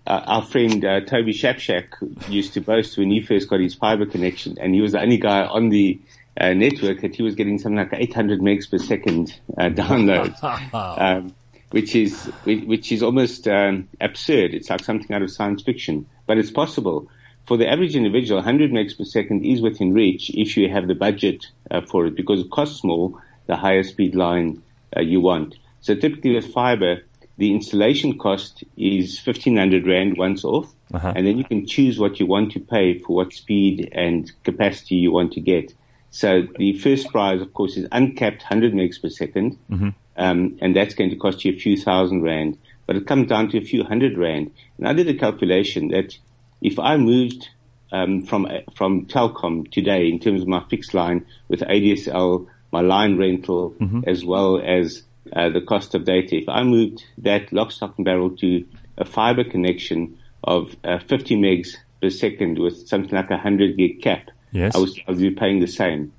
uh, 0.06 0.22
our 0.26 0.42
friend 0.42 0.84
uh, 0.84 1.00
Toby 1.00 1.32
Shapshak 1.32 1.86
used 2.28 2.54
to 2.54 2.60
boast 2.60 2.96
when 2.96 3.10
he 3.10 3.20
first 3.20 3.48
got 3.48 3.60
his 3.60 3.74
fiber 3.74 4.06
connection, 4.06 4.56
and 4.60 4.74
he 4.74 4.80
was 4.80 4.92
the 4.92 5.00
only 5.00 5.18
guy 5.18 5.44
on 5.44 5.70
the 5.70 6.00
uh, 6.40 6.52
network 6.54 7.00
that 7.00 7.16
he 7.16 7.22
was 7.22 7.34
getting 7.34 7.58
something 7.58 7.78
like 7.78 7.92
800 7.92 8.40
megs 8.40 8.70
per 8.70 8.78
second 8.78 9.38
uh, 9.56 9.62
download, 9.70 10.34
um, 10.72 11.34
which 11.70 11.96
is 11.96 12.26
which 12.44 12.92
is 12.92 13.02
almost 13.02 13.48
um, 13.48 13.88
absurd. 14.00 14.54
It's 14.54 14.70
like 14.70 14.84
something 14.84 15.14
out 15.14 15.22
of 15.22 15.30
science 15.30 15.62
fiction 15.62 16.06
but 16.28 16.38
it's 16.38 16.52
possible. 16.52 17.08
For 17.46 17.56
the 17.56 17.68
average 17.68 17.96
individual, 17.96 18.38
100 18.38 18.70
megs 18.70 18.96
per 18.96 19.04
second 19.04 19.44
is 19.44 19.62
within 19.62 19.94
reach 19.94 20.30
if 20.34 20.56
you 20.56 20.68
have 20.68 20.86
the 20.86 20.94
budget 20.94 21.46
uh, 21.70 21.80
for 21.80 22.06
it 22.06 22.14
because 22.14 22.40
it 22.40 22.50
costs 22.50 22.84
more 22.84 23.20
the 23.46 23.56
higher 23.56 23.82
speed 23.82 24.14
line 24.14 24.62
uh, 24.96 25.00
you 25.00 25.20
want. 25.20 25.56
So 25.80 25.94
typically 25.94 26.34
with 26.34 26.52
fiber, 26.52 27.02
the 27.38 27.54
installation 27.54 28.18
cost 28.18 28.62
is 28.76 29.18
1500 29.24 29.86
Rand 29.86 30.18
once 30.18 30.44
off. 30.44 30.70
Uh-huh. 30.92 31.12
And 31.16 31.26
then 31.26 31.38
you 31.38 31.44
can 31.44 31.66
choose 31.66 31.98
what 31.98 32.20
you 32.20 32.26
want 32.26 32.52
to 32.52 32.60
pay 32.60 32.98
for 32.98 33.16
what 33.16 33.32
speed 33.32 33.88
and 33.92 34.30
capacity 34.44 34.96
you 34.96 35.12
want 35.12 35.32
to 35.32 35.40
get. 35.40 35.72
So 36.10 36.46
the 36.56 36.78
first 36.78 37.08
prize, 37.08 37.40
of 37.40 37.54
course, 37.54 37.76
is 37.76 37.86
uncapped 37.92 38.42
100 38.42 38.74
megs 38.74 39.00
per 39.00 39.08
2nd 39.08 39.56
mm-hmm. 39.70 39.88
um, 40.16 40.58
and 40.60 40.76
that's 40.76 40.94
going 40.94 41.10
to 41.10 41.16
cost 41.16 41.44
you 41.44 41.52
a 41.52 41.56
few 41.56 41.76
thousand 41.76 42.22
rand 42.22 42.58
but 42.88 42.96
it 42.96 43.06
comes 43.06 43.28
down 43.28 43.50
to 43.50 43.58
a 43.58 43.60
few 43.60 43.84
hundred 43.84 44.16
rand. 44.16 44.50
And 44.78 44.88
I 44.88 44.94
did 44.94 45.08
a 45.08 45.14
calculation 45.14 45.88
that 45.88 46.16
if 46.62 46.78
I 46.78 46.96
moved 46.96 47.50
um, 47.92 48.22
from 48.22 48.48
from 48.74 49.06
Telkom 49.06 49.70
today 49.70 50.08
in 50.08 50.18
terms 50.18 50.40
of 50.42 50.48
my 50.48 50.64
fixed 50.70 50.94
line 50.94 51.26
with 51.48 51.60
ADSL, 51.60 52.48
my 52.72 52.80
line 52.80 53.18
rental, 53.18 53.74
mm-hmm. 53.78 54.00
as 54.06 54.24
well 54.24 54.58
as 54.64 55.02
uh, 55.34 55.50
the 55.50 55.60
cost 55.60 55.94
of 55.94 56.06
data, 56.06 56.36
if 56.36 56.48
I 56.48 56.62
moved 56.62 57.04
that 57.18 57.52
lock, 57.52 57.72
stock, 57.72 57.92
and 57.98 58.06
barrel 58.06 58.30
to 58.38 58.64
a 58.96 59.04
fiber 59.04 59.44
connection 59.44 60.18
of 60.42 60.74
uh, 60.82 60.98
50 60.98 61.36
megs 61.36 61.76
per 62.00 62.08
second 62.08 62.58
with 62.58 62.88
something 62.88 63.14
like 63.14 63.28
a 63.28 63.34
100 63.34 63.76
gig 63.76 64.00
cap, 64.00 64.30
yes. 64.50 64.74
I 64.74 64.78
was 64.78 64.98
I 65.06 65.10
would 65.10 65.20
be 65.20 65.30
paying 65.30 65.60
the 65.60 65.66
same. 65.66 66.12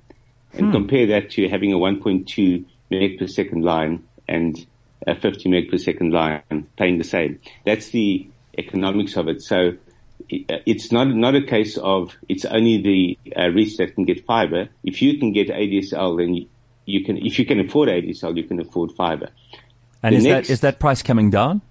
And 0.52 0.66
hmm. 0.66 0.72
compare 0.72 1.06
that 1.08 1.30
to 1.30 1.48
having 1.48 1.72
a 1.72 1.78
1.2 1.78 2.64
meg 2.90 3.18
per 3.18 3.26
second 3.26 3.64
line 3.64 4.04
and 4.28 4.66
a 5.06 5.14
50 5.14 5.48
meg 5.48 5.70
per 5.70 5.78
second 5.78 6.12
line 6.12 6.66
paying 6.76 6.98
the 6.98 7.04
same. 7.04 7.40
That's 7.64 7.90
the 7.90 8.28
economics 8.58 9.16
of 9.16 9.28
it. 9.28 9.42
So 9.42 9.72
it's 10.28 10.92
not 10.92 11.08
not 11.08 11.34
a 11.34 11.42
case 11.42 11.76
of 11.78 12.16
it's 12.28 12.44
only 12.44 12.80
the 12.82 13.18
uh, 13.36 13.48
rich 13.48 13.76
that 13.78 13.94
can 13.94 14.04
get 14.04 14.24
fiber. 14.24 14.68
If 14.84 15.02
you 15.02 15.18
can 15.18 15.32
get 15.32 15.48
ADSL, 15.48 16.18
then 16.18 16.34
you, 16.34 16.46
you, 16.84 17.04
can. 17.04 17.16
If 17.16 17.38
you 17.38 17.46
can 17.46 17.60
afford 17.60 17.88
ADSL, 17.88 18.36
you 18.36 18.44
can 18.44 18.60
afford 18.60 18.92
fiber. 18.92 19.30
And 20.02 20.14
the 20.14 20.18
is 20.18 20.24
next, 20.24 20.48
that 20.48 20.52
is 20.52 20.60
that 20.60 20.78
price 20.78 21.02
coming 21.02 21.30
down? 21.30 21.62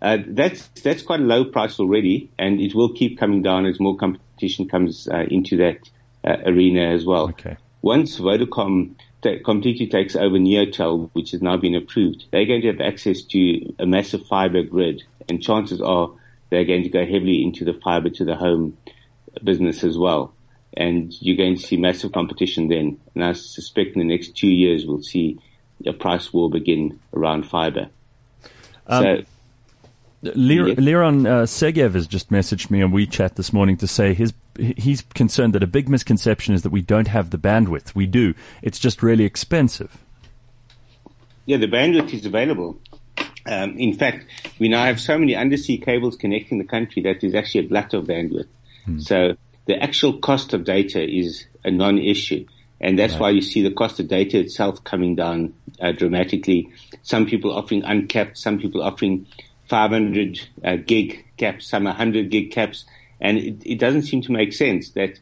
Uh, 0.00 0.18
that's 0.26 0.68
that's 0.82 1.02
quite 1.02 1.20
a 1.20 1.24
low 1.24 1.44
price 1.44 1.78
already, 1.78 2.30
and 2.38 2.60
it 2.60 2.74
will 2.74 2.92
keep 2.92 3.18
coming 3.18 3.42
down 3.42 3.66
as 3.66 3.78
more 3.78 3.96
competition 3.96 4.68
comes 4.68 5.08
uh, 5.08 5.24
into 5.30 5.56
that 5.58 5.88
uh, 6.24 6.36
arena 6.46 6.92
as 6.92 7.04
well. 7.04 7.28
Okay. 7.28 7.56
Once 7.82 8.18
Vodacom 8.18 8.94
completely 9.44 9.86
takes 9.86 10.16
over 10.16 10.36
Neotel, 10.36 11.10
which 11.12 11.30
has 11.30 11.42
now 11.42 11.56
been 11.56 11.74
approved, 11.74 12.26
they're 12.30 12.46
going 12.46 12.62
to 12.62 12.68
have 12.68 12.80
access 12.80 13.22
to 13.22 13.74
a 13.78 13.86
massive 13.86 14.26
fiber 14.26 14.62
grid, 14.62 15.02
and 15.28 15.42
chances 15.42 15.80
are 15.80 16.10
they're 16.50 16.64
going 16.64 16.82
to 16.82 16.88
go 16.88 17.04
heavily 17.04 17.42
into 17.42 17.64
the 17.64 17.72
fiber 17.72 18.10
to 18.10 18.24
the 18.24 18.36
home 18.36 18.76
business 19.42 19.84
as 19.84 19.96
well. 19.96 20.34
And 20.76 21.12
you're 21.20 21.36
going 21.36 21.56
to 21.56 21.62
see 21.62 21.76
massive 21.76 22.12
competition 22.12 22.68
then. 22.68 22.98
And 23.14 23.24
I 23.24 23.32
suspect 23.32 23.94
in 23.94 24.00
the 24.00 24.14
next 24.14 24.36
two 24.36 24.48
years 24.48 24.86
we'll 24.86 25.02
see 25.02 25.38
a 25.86 25.92
price 25.92 26.32
war 26.32 26.50
begin 26.50 26.98
around 27.14 27.46
fiber. 27.46 27.88
Um, 28.86 29.02
so, 29.02 30.30
Liron 30.32 31.26
uh, 31.26 31.46
Segev 31.46 31.94
has 31.94 32.06
just 32.06 32.30
messaged 32.30 32.70
me 32.70 32.82
on 32.82 32.92
WeChat 32.92 33.34
this 33.34 33.52
morning 33.52 33.76
to 33.78 33.86
say 33.86 34.14
his 34.14 34.32
he's 34.58 35.02
concerned 35.14 35.54
that 35.54 35.62
a 35.62 35.66
big 35.66 35.88
misconception 35.88 36.54
is 36.54 36.62
that 36.62 36.70
we 36.70 36.82
don't 36.82 37.08
have 37.08 37.30
the 37.30 37.38
bandwidth. 37.38 37.94
We 37.94 38.06
do. 38.06 38.34
It's 38.62 38.78
just 38.78 39.02
really 39.02 39.24
expensive. 39.24 39.98
Yeah, 41.46 41.56
the 41.56 41.68
bandwidth 41.68 42.12
is 42.12 42.26
available. 42.26 42.78
Um, 43.46 43.76
in 43.76 43.94
fact, 43.94 44.26
we 44.58 44.68
now 44.68 44.84
have 44.84 45.00
so 45.00 45.18
many 45.18 45.34
undersea 45.34 45.78
cables 45.78 46.16
connecting 46.16 46.58
the 46.58 46.64
country 46.64 47.02
that 47.02 47.20
there's 47.20 47.34
actually 47.34 47.66
a 47.66 47.68
glut 47.68 47.92
of 47.94 48.04
bandwidth. 48.04 48.46
Hmm. 48.84 49.00
So 49.00 49.36
the 49.66 49.82
actual 49.82 50.18
cost 50.18 50.52
of 50.54 50.64
data 50.64 51.02
is 51.02 51.46
a 51.64 51.70
non-issue. 51.70 52.46
And 52.80 52.98
that's 52.98 53.14
right. 53.14 53.20
why 53.20 53.30
you 53.30 53.42
see 53.42 53.62
the 53.62 53.70
cost 53.70 54.00
of 54.00 54.08
data 54.08 54.38
itself 54.38 54.82
coming 54.84 55.14
down 55.14 55.54
uh, 55.80 55.92
dramatically. 55.92 56.70
Some 57.02 57.26
people 57.26 57.52
offering 57.52 57.84
uncapped, 57.84 58.36
some 58.36 58.58
people 58.58 58.82
offering 58.82 59.26
500 59.66 60.40
uh, 60.64 60.76
gig 60.76 61.24
caps, 61.36 61.68
some 61.68 61.84
100 61.84 62.30
gig 62.30 62.50
caps. 62.50 62.84
And 63.22 63.38
it, 63.38 63.62
it, 63.64 63.78
doesn't 63.78 64.02
seem 64.02 64.20
to 64.22 64.32
make 64.32 64.52
sense 64.52 64.90
that 64.90 65.20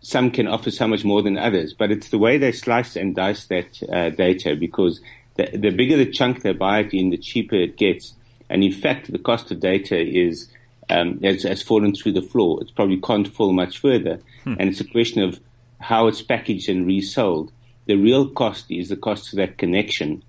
some 0.00 0.30
can 0.32 0.48
offer 0.48 0.70
so 0.70 0.88
much 0.88 1.04
more 1.04 1.22
than 1.22 1.38
others. 1.38 1.72
But 1.72 1.92
it's 1.92 2.10
the 2.10 2.18
way 2.18 2.36
they 2.36 2.52
slice 2.52 2.96
and 2.96 3.14
dice 3.14 3.46
that 3.46 3.80
uh, 3.90 4.10
data 4.10 4.56
because 4.56 5.00
the, 5.36 5.48
the 5.56 5.70
bigger 5.70 5.96
the 5.96 6.10
chunk 6.10 6.42
they 6.42 6.52
buy 6.52 6.80
it 6.80 6.92
in, 6.92 7.10
the 7.10 7.16
cheaper 7.16 7.54
it 7.54 7.78
gets. 7.78 8.14
And 8.50 8.64
in 8.64 8.72
fact, 8.72 9.10
the 9.10 9.18
cost 9.18 9.50
of 9.52 9.60
data 9.60 9.98
is 9.98 10.48
um, 10.90 11.20
has, 11.22 11.44
has, 11.44 11.62
fallen 11.62 11.94
through 11.94 12.12
the 12.12 12.22
floor. 12.22 12.60
It 12.60 12.74
probably 12.74 13.00
can't 13.00 13.28
fall 13.28 13.52
much 13.52 13.78
further. 13.78 14.20
Hmm. 14.44 14.56
And 14.58 14.68
it's 14.68 14.80
a 14.80 14.84
question 14.84 15.22
of 15.22 15.40
how 15.80 16.08
it's 16.08 16.22
packaged 16.22 16.68
and 16.68 16.84
resold. 16.84 17.52
The 17.86 17.94
real 17.94 18.28
cost 18.28 18.70
is 18.70 18.88
the 18.88 18.96
cost 18.96 19.32
of 19.32 19.36
that 19.36 19.58
connection. 19.58 20.22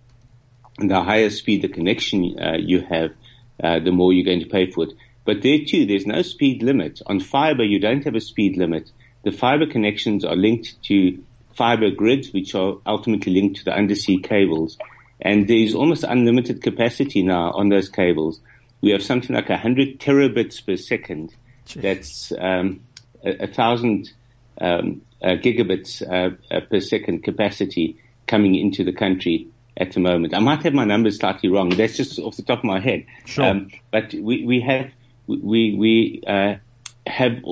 And 0.77 0.89
the 0.89 1.01
higher 1.03 1.29
speed 1.31 1.63
the 1.63 1.67
connection 1.67 2.39
uh, 2.39 2.57
you 2.57 2.81
have, 2.81 3.11
uh, 3.63 3.79
the 3.79 3.91
more 3.91 4.13
you're 4.13 4.25
going 4.25 4.39
to 4.39 4.45
pay 4.45 4.69
for 4.69 4.85
it. 4.85 4.93
But 5.25 5.41
there 5.41 5.59
too, 5.65 5.85
there's 5.85 6.05
no 6.05 6.21
speed 6.21 6.61
limit. 6.63 7.01
On 7.07 7.19
fiber, 7.19 7.63
you 7.63 7.79
don't 7.79 8.03
have 8.03 8.15
a 8.15 8.21
speed 8.21 8.57
limit. 8.57 8.91
The 9.23 9.31
fiber 9.31 9.65
connections 9.65 10.25
are 10.25 10.35
linked 10.35 10.81
to 10.83 11.23
fiber 11.53 11.91
grids, 11.91 12.33
which 12.33 12.55
are 12.55 12.75
ultimately 12.85 13.33
linked 13.33 13.57
to 13.57 13.65
the 13.65 13.73
undersea 13.73 14.19
cables. 14.19 14.77
And 15.21 15.47
there's 15.47 15.73
almost 15.73 16.03
unlimited 16.03 16.61
capacity 16.61 17.23
now 17.23 17.51
on 17.51 17.69
those 17.69 17.87
cables. 17.87 18.41
We 18.81 18.91
have 18.91 19.01
something 19.01 19.33
like 19.33 19.47
100 19.47 19.99
terabits 19.99 20.65
per 20.65 20.75
second. 20.75 21.33
Jeez. 21.65 21.81
That's 21.81 22.33
um, 22.37 22.81
a, 23.23 23.43
a, 23.43 23.47
thousand 23.47 24.11
um, 24.59 25.01
uh, 25.21 25.35
gigabits 25.35 26.01
uh, 26.01 26.35
uh, 26.53 26.59
per 26.69 26.81
second 26.81 27.23
capacity 27.23 27.97
coming 28.27 28.55
into 28.55 28.83
the 28.83 28.91
country 28.91 29.47
at 29.77 29.93
the 29.93 30.01
moment. 30.01 30.35
I 30.35 30.39
might 30.39 30.63
have 30.63 30.73
my 30.73 30.83
numbers 30.83 31.17
slightly 31.17 31.49
wrong. 31.49 31.69
That's 31.69 31.95
just 31.95 32.19
off 32.19 32.35
the 32.35 32.43
top 32.43 32.59
of 32.59 32.65
my 32.65 32.81
head. 32.81 33.05
Sure. 33.25 33.45
Um, 33.45 33.71
but 33.91 34.13
we, 34.13 34.45
we 34.45 34.59
have 34.61 34.91
we 35.27 35.75
we 35.75 36.23
uh, 36.27 36.55
have 37.07 37.43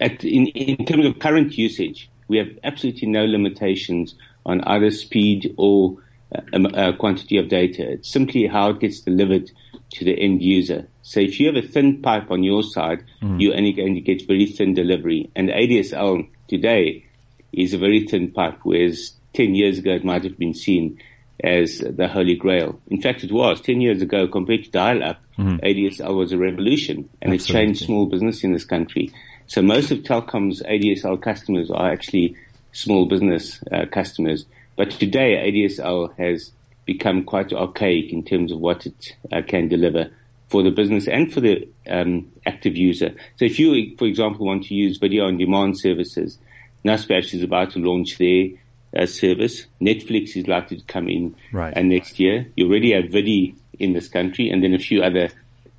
at, 0.00 0.24
in 0.24 0.46
in 0.48 0.84
terms 0.84 1.06
of 1.06 1.18
current 1.18 1.56
usage, 1.56 2.10
we 2.28 2.38
have 2.38 2.48
absolutely 2.64 3.08
no 3.08 3.24
limitations 3.24 4.14
on 4.44 4.60
either 4.62 4.90
speed 4.90 5.54
or 5.56 5.98
uh, 6.34 6.40
um, 6.52 6.66
uh, 6.66 6.92
quantity 6.92 7.38
of 7.38 7.48
data. 7.48 7.92
It's 7.92 8.08
simply 8.08 8.46
how 8.46 8.70
it 8.70 8.80
gets 8.80 9.00
delivered 9.00 9.50
to 9.90 10.04
the 10.04 10.18
end 10.18 10.42
user. 10.42 10.88
So 11.02 11.20
if 11.20 11.38
you 11.38 11.46
have 11.46 11.62
a 11.62 11.66
thin 11.66 12.00
pipe 12.00 12.30
on 12.30 12.42
your 12.42 12.62
side, 12.62 13.04
mm. 13.20 13.40
you're 13.40 13.56
only 13.56 13.72
going 13.72 13.94
to 13.94 14.00
get 14.00 14.26
very 14.26 14.46
thin 14.46 14.74
delivery. 14.74 15.30
And 15.36 15.48
ADSL 15.48 16.28
today 16.48 17.04
is 17.52 17.74
a 17.74 17.78
very 17.78 18.06
thin 18.06 18.30
pipe, 18.30 18.60
whereas 18.62 19.12
10 19.34 19.54
years 19.54 19.78
ago 19.78 19.92
it 19.92 20.04
might 20.04 20.24
have 20.24 20.38
been 20.38 20.54
seen 20.54 20.98
as 21.42 21.78
the 21.78 22.08
holy 22.08 22.36
grail. 22.36 22.80
In 22.88 23.00
fact, 23.00 23.24
it 23.24 23.32
was 23.32 23.60
10 23.60 23.80
years 23.80 24.02
ago 24.02 24.28
compared 24.28 24.64
to 24.64 24.70
dial-up. 24.70 25.18
Mm-hmm. 25.38 25.64
ADSL 25.64 26.16
was 26.16 26.32
a 26.32 26.38
revolution 26.38 27.08
and 27.20 27.32
Absolutely. 27.32 27.34
it 27.34 27.66
changed 27.66 27.84
small 27.84 28.06
business 28.06 28.44
in 28.44 28.52
this 28.52 28.64
country. 28.64 29.12
So 29.46 29.62
most 29.62 29.90
of 29.90 29.98
Telkom's 30.00 30.62
ADSL 30.62 31.20
customers 31.20 31.70
are 31.70 31.90
actually 31.90 32.36
small 32.72 33.06
business 33.06 33.60
uh, 33.72 33.86
customers. 33.90 34.46
But 34.76 34.92
today 34.92 35.50
ADSL 35.50 36.16
has 36.16 36.52
become 36.84 37.24
quite 37.24 37.52
archaic 37.52 38.12
in 38.12 38.24
terms 38.24 38.52
of 38.52 38.58
what 38.58 38.86
it 38.86 39.16
uh, 39.32 39.42
can 39.46 39.68
deliver 39.68 40.10
for 40.48 40.62
the 40.62 40.70
business 40.70 41.08
and 41.08 41.32
for 41.32 41.40
the 41.40 41.68
um, 41.88 42.30
active 42.46 42.76
user. 42.76 43.14
So 43.36 43.44
if 43.44 43.58
you, 43.58 43.96
for 43.96 44.06
example, 44.06 44.46
want 44.46 44.64
to 44.64 44.74
use 44.74 44.98
video 44.98 45.26
on 45.26 45.38
demand 45.38 45.78
services, 45.78 46.38
Naspers 46.84 47.32
is 47.32 47.42
about 47.42 47.70
to 47.72 47.78
launch 47.78 48.18
their 48.18 48.48
uh, 48.96 49.06
service. 49.06 49.66
Netflix 49.80 50.36
is 50.36 50.46
likely 50.46 50.78
to 50.78 50.84
come 50.84 51.08
in 51.08 51.34
right. 51.52 51.76
uh, 51.76 51.82
next 51.82 52.18
year. 52.20 52.46
You 52.56 52.68
already 52.68 52.92
have 52.92 53.10
Vidi 53.10 53.54
in 53.78 53.92
this 53.92 54.08
country 54.08 54.50
and 54.50 54.62
then 54.62 54.74
a 54.74 54.78
few 54.78 55.02
other 55.02 55.30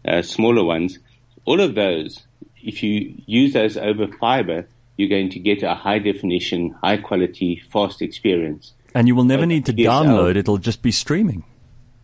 uh, 0.08 0.22
smaller 0.22 0.64
ones. 0.64 1.00
All 1.46 1.62
of 1.62 1.76
those, 1.76 2.24
if 2.64 2.84
you 2.84 3.16
use 3.26 3.54
those 3.54 3.78
over 3.78 4.08
fiber, 4.08 4.68
you're 4.98 5.10
going 5.10 5.30
to 5.32 5.40
get 5.40 5.64
a 5.64 5.76
high 5.76 6.00
definition, 6.00 6.72
high 6.84 6.98
quality, 6.98 7.62
fast 7.72 8.02
experience. 8.02 8.74
And 8.96 9.08
you 9.08 9.16
will 9.16 9.24
never 9.24 9.46
need 9.46 9.66
to 9.66 9.74
download. 9.74 10.36
It'll 10.36 10.60
just 10.60 10.82
be 10.82 10.92
streaming. 10.92 11.44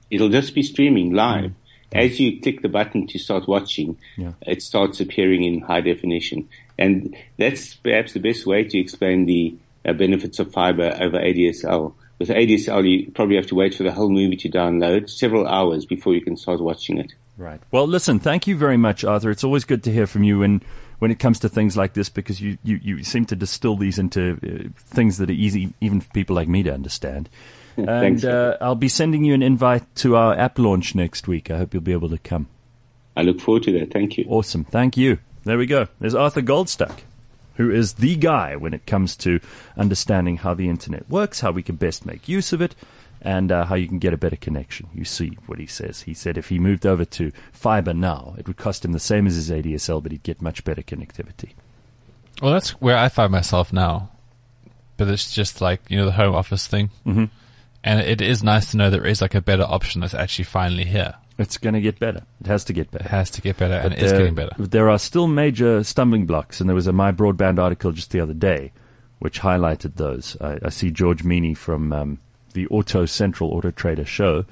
It'll 0.10 0.30
just 0.30 0.56
be 0.56 0.64
streaming 0.64 1.14
live. 1.14 1.52
Mm. 1.52 1.54
As 1.92 2.20
you 2.20 2.42
click 2.42 2.62
the 2.62 2.70
button 2.70 3.08
to 3.08 3.20
start 3.20 3.48
watching, 3.48 3.98
yeah. 4.18 4.34
it 4.42 4.62
starts 4.62 5.00
appearing 5.00 5.44
in 5.44 5.62
high 5.62 5.82
definition. 5.82 6.50
And 6.78 7.16
that's 7.38 7.76
perhaps 7.76 8.14
the 8.14 8.20
best 8.20 8.46
way 8.46 8.64
to 8.64 8.80
explain 8.80 9.26
the 9.26 9.56
uh, 9.86 9.94
benefits 9.94 10.40
of 10.40 10.52
fiber 10.52 10.98
over 11.00 11.18
ADSL. 11.18 11.94
With 12.20 12.30
ADSL, 12.30 12.90
you 12.90 13.12
probably 13.12 13.38
have 13.38 13.48
to 13.48 13.56
wait 13.56 13.74
for 13.74 13.84
the 13.84 13.92
whole 13.92 14.10
movie 14.10 14.36
to 14.38 14.50
download 14.50 15.10
several 15.10 15.48
hours 15.48 15.86
before 15.86 16.14
you 16.14 16.22
can 16.22 16.36
start 16.36 16.60
watching 16.60 16.98
it. 16.98 17.14
Right. 17.38 17.62
Well, 17.72 17.88
listen, 17.88 18.20
thank 18.20 18.48
you 18.48 18.58
very 18.58 18.76
much, 18.76 19.06
Arthur. 19.06 19.30
It's 19.30 19.46
always 19.46 19.64
good 19.64 19.84
to 19.84 19.92
hear 19.92 20.06
from 20.06 20.24
you 20.24 20.44
and 20.44 20.64
when 21.00 21.12
it 21.12 21.20
comes 21.20 21.40
to 21.40 21.50
things 21.50 21.78
like 21.78 21.94
this 21.94 22.10
because 22.10 22.42
you, 22.42 22.58
you, 22.64 22.76
you 22.84 23.04
seem 23.04 23.26
to 23.28 23.36
distill 23.36 23.78
these 23.78 23.98
into 23.98 24.38
uh, 24.44 24.70
things 24.76 25.18
that 25.18 25.30
are 25.30 25.34
easy 25.34 25.74
even 25.80 26.02
for 26.02 26.12
people 26.12 26.36
like 26.36 26.50
me 26.50 26.62
to 26.64 26.74
understand. 26.74 27.30
and 27.78 28.26
uh, 28.26 28.58
I'll 28.60 28.76
be 28.76 28.90
sending 28.90 29.24
you 29.24 29.34
an 29.34 29.42
invite 29.42 29.84
to 29.98 30.18
our 30.18 30.38
app 30.38 30.60
launch 30.60 30.96
next 30.96 31.28
week. 31.28 31.50
I 31.50 31.58
hope 31.58 31.74
you'll 31.74 31.82
be 31.82 31.94
able 31.94 32.10
to 32.10 32.18
come. 32.18 32.48
I 33.16 33.22
look 33.22 33.40
forward 33.40 33.64
to 33.64 33.80
that. 33.80 33.92
Thank 33.92 34.18
you. 34.18 34.26
Awesome. 34.28 34.66
Thank 34.66 34.98
you. 34.98 35.20
There 35.46 35.58
we 35.58 35.66
go. 35.66 35.88
There's 36.00 36.16
Arthur 36.16 36.42
Goldstuck, 36.42 37.00
who 37.60 37.70
is 37.70 37.96
the 37.96 38.16
guy 38.16 38.56
when 38.56 38.74
it 38.74 38.86
comes 38.86 39.18
to 39.18 39.38
understanding 39.76 40.38
how 40.38 40.54
the 40.54 40.70
internet 40.70 41.08
works, 41.10 41.42
how 41.42 41.52
we 41.52 41.62
can 41.62 41.76
best 41.76 42.06
make 42.06 42.30
use 42.30 42.54
of 42.54 42.62
it, 42.62 42.74
and 43.22 43.52
uh, 43.52 43.66
how 43.66 43.76
you 43.76 43.86
can 43.86 44.00
get 44.00 44.14
a 44.14 44.18
better 44.18 44.38
connection. 44.38 44.88
You 44.94 45.04
see 45.04 45.38
what 45.46 45.60
he 45.60 45.66
says. 45.66 46.04
He 46.04 46.14
said 46.14 46.38
if 46.38 46.48
he 46.48 46.58
moved 46.58 46.86
over 46.86 47.04
to 47.04 47.34
fiber 47.52 47.94
now, 47.94 48.34
it 48.38 48.48
would 48.48 48.56
cost 48.56 48.86
him 48.86 48.94
the 48.94 49.00
same 49.00 49.28
as 49.28 49.36
his 49.36 49.52
ADSL, 49.52 50.02
but 50.02 50.14
he'd 50.14 50.24
get 50.24 50.42
much 50.42 50.64
better 50.64 50.82
connectivity. 50.82 51.52
Well, 52.42 52.54
that's 52.54 52.70
where 52.80 52.96
I 52.96 53.10
find 53.10 53.30
myself 53.30 53.74
now. 53.74 54.10
But 54.96 55.10
it's 55.10 55.34
just 55.34 55.60
like, 55.60 55.82
you 55.90 55.98
know, 55.98 56.06
the 56.06 56.14
home 56.14 56.36
office 56.36 56.66
thing. 56.66 56.92
Mm-hmm. 57.06 57.26
And 57.84 58.00
it 58.00 58.22
is 58.22 58.42
nice 58.42 58.72
to 58.72 58.78
know 58.78 58.90
there 58.90 59.06
is 59.06 59.22
like 59.22 59.36
a 59.36 59.42
better 59.42 59.64
option 59.64 60.00
that's 60.00 60.14
actually 60.14 60.46
finally 60.46 60.86
here. 60.86 61.16
It's 61.40 61.58
going 61.58 61.74
to 61.74 61.82
get 61.82 61.98
better. 61.98 62.22
It 62.42 62.48
has 62.48 62.64
to 62.66 62.74
get 62.74 62.92
better. 62.92 63.06
It 63.06 63.10
has 63.10 63.32
to 63.32 63.42
get 63.42 63.58
better, 63.58 63.78
but 63.82 63.94
and 63.94 63.94
it 63.94 64.04
is 64.04 64.12
getting 64.12 64.36
better. 64.36 64.54
There 64.60 64.90
are 64.90 65.00
still 65.00 65.26
major 65.26 65.84
stumbling 65.84 66.26
blocks, 66.28 66.60
and 66.60 66.70
there 66.70 66.76
was 66.76 66.86
a 66.86 66.94
My 66.94 67.12
Broadband 67.12 67.60
article 67.60 67.92
just 67.92 68.12
the 68.12 68.20
other 68.20 68.34
day 68.34 68.72
which 69.20 69.42
highlighted 69.42 69.96
those. 69.96 70.38
I, 70.42 70.58
I 70.64 70.70
see 70.70 70.92
George 70.92 71.24
Meany 71.24 71.54
from 71.54 71.94
um, 71.94 72.20
the 72.54 72.68
Auto 72.68 73.06
Central 73.06 73.52
Auto 73.52 73.72
Trader 73.72 74.06
show 74.06 74.46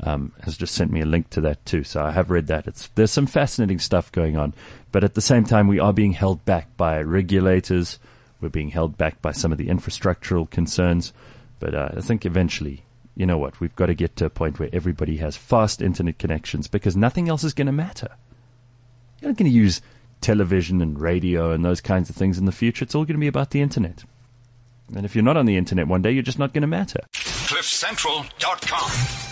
um, 0.00 0.32
has 0.42 0.56
just 0.56 0.74
sent 0.74 0.90
me 0.90 1.00
a 1.00 1.06
link 1.06 1.30
to 1.30 1.40
that 1.42 1.64
too. 1.66 1.84
So 1.84 2.02
I 2.02 2.12
have 2.12 2.30
read 2.30 2.46
that. 2.46 2.66
It's 2.66 2.88
there's 2.94 3.10
some 3.10 3.26
fascinating 3.26 3.78
stuff 3.78 4.10
going 4.10 4.36
on, 4.36 4.54
but 4.90 5.04
at 5.04 5.14
the 5.14 5.20
same 5.20 5.44
time, 5.44 5.68
we 5.68 5.78
are 5.78 5.92
being 5.92 6.12
held 6.12 6.44
back 6.44 6.76
by 6.76 7.00
regulators. 7.02 7.98
We're 8.40 8.48
being 8.48 8.70
held 8.70 8.96
back 8.96 9.20
by 9.22 9.32
some 9.32 9.52
of 9.52 9.58
the 9.58 9.68
infrastructural 9.68 10.50
concerns. 10.50 11.12
But 11.60 11.74
uh, 11.74 11.90
I 11.96 12.00
think 12.00 12.26
eventually, 12.26 12.82
you 13.14 13.26
know 13.26 13.38
what, 13.38 13.60
we've 13.60 13.76
got 13.76 13.86
to 13.86 13.94
get 13.94 14.16
to 14.16 14.24
a 14.24 14.30
point 14.30 14.58
where 14.58 14.70
everybody 14.72 15.18
has 15.18 15.36
fast 15.36 15.82
internet 15.82 16.18
connections 16.18 16.68
because 16.68 16.96
nothing 16.96 17.28
else 17.28 17.44
is 17.44 17.54
going 17.54 17.66
to 17.66 17.72
matter. 17.72 18.08
You're 19.20 19.30
not 19.30 19.36
going 19.36 19.50
to 19.50 19.56
use 19.56 19.82
television 20.20 20.80
and 20.80 20.98
radio 20.98 21.52
and 21.52 21.64
those 21.64 21.80
kinds 21.80 22.08
of 22.08 22.16
things 22.16 22.38
in 22.38 22.46
the 22.46 22.52
future. 22.52 22.84
It's 22.84 22.94
all 22.94 23.04
going 23.04 23.16
to 23.16 23.20
be 23.20 23.26
about 23.26 23.50
the 23.50 23.60
internet. 23.60 24.04
And 24.94 25.04
if 25.04 25.14
you're 25.14 25.24
not 25.24 25.36
on 25.36 25.46
the 25.46 25.56
internet 25.56 25.88
one 25.88 26.02
day, 26.02 26.10
you're 26.10 26.22
just 26.22 26.38
not 26.38 26.52
going 26.52 26.62
to 26.62 26.68
matter. 26.68 27.00
CliffCentral.com. 27.12 29.31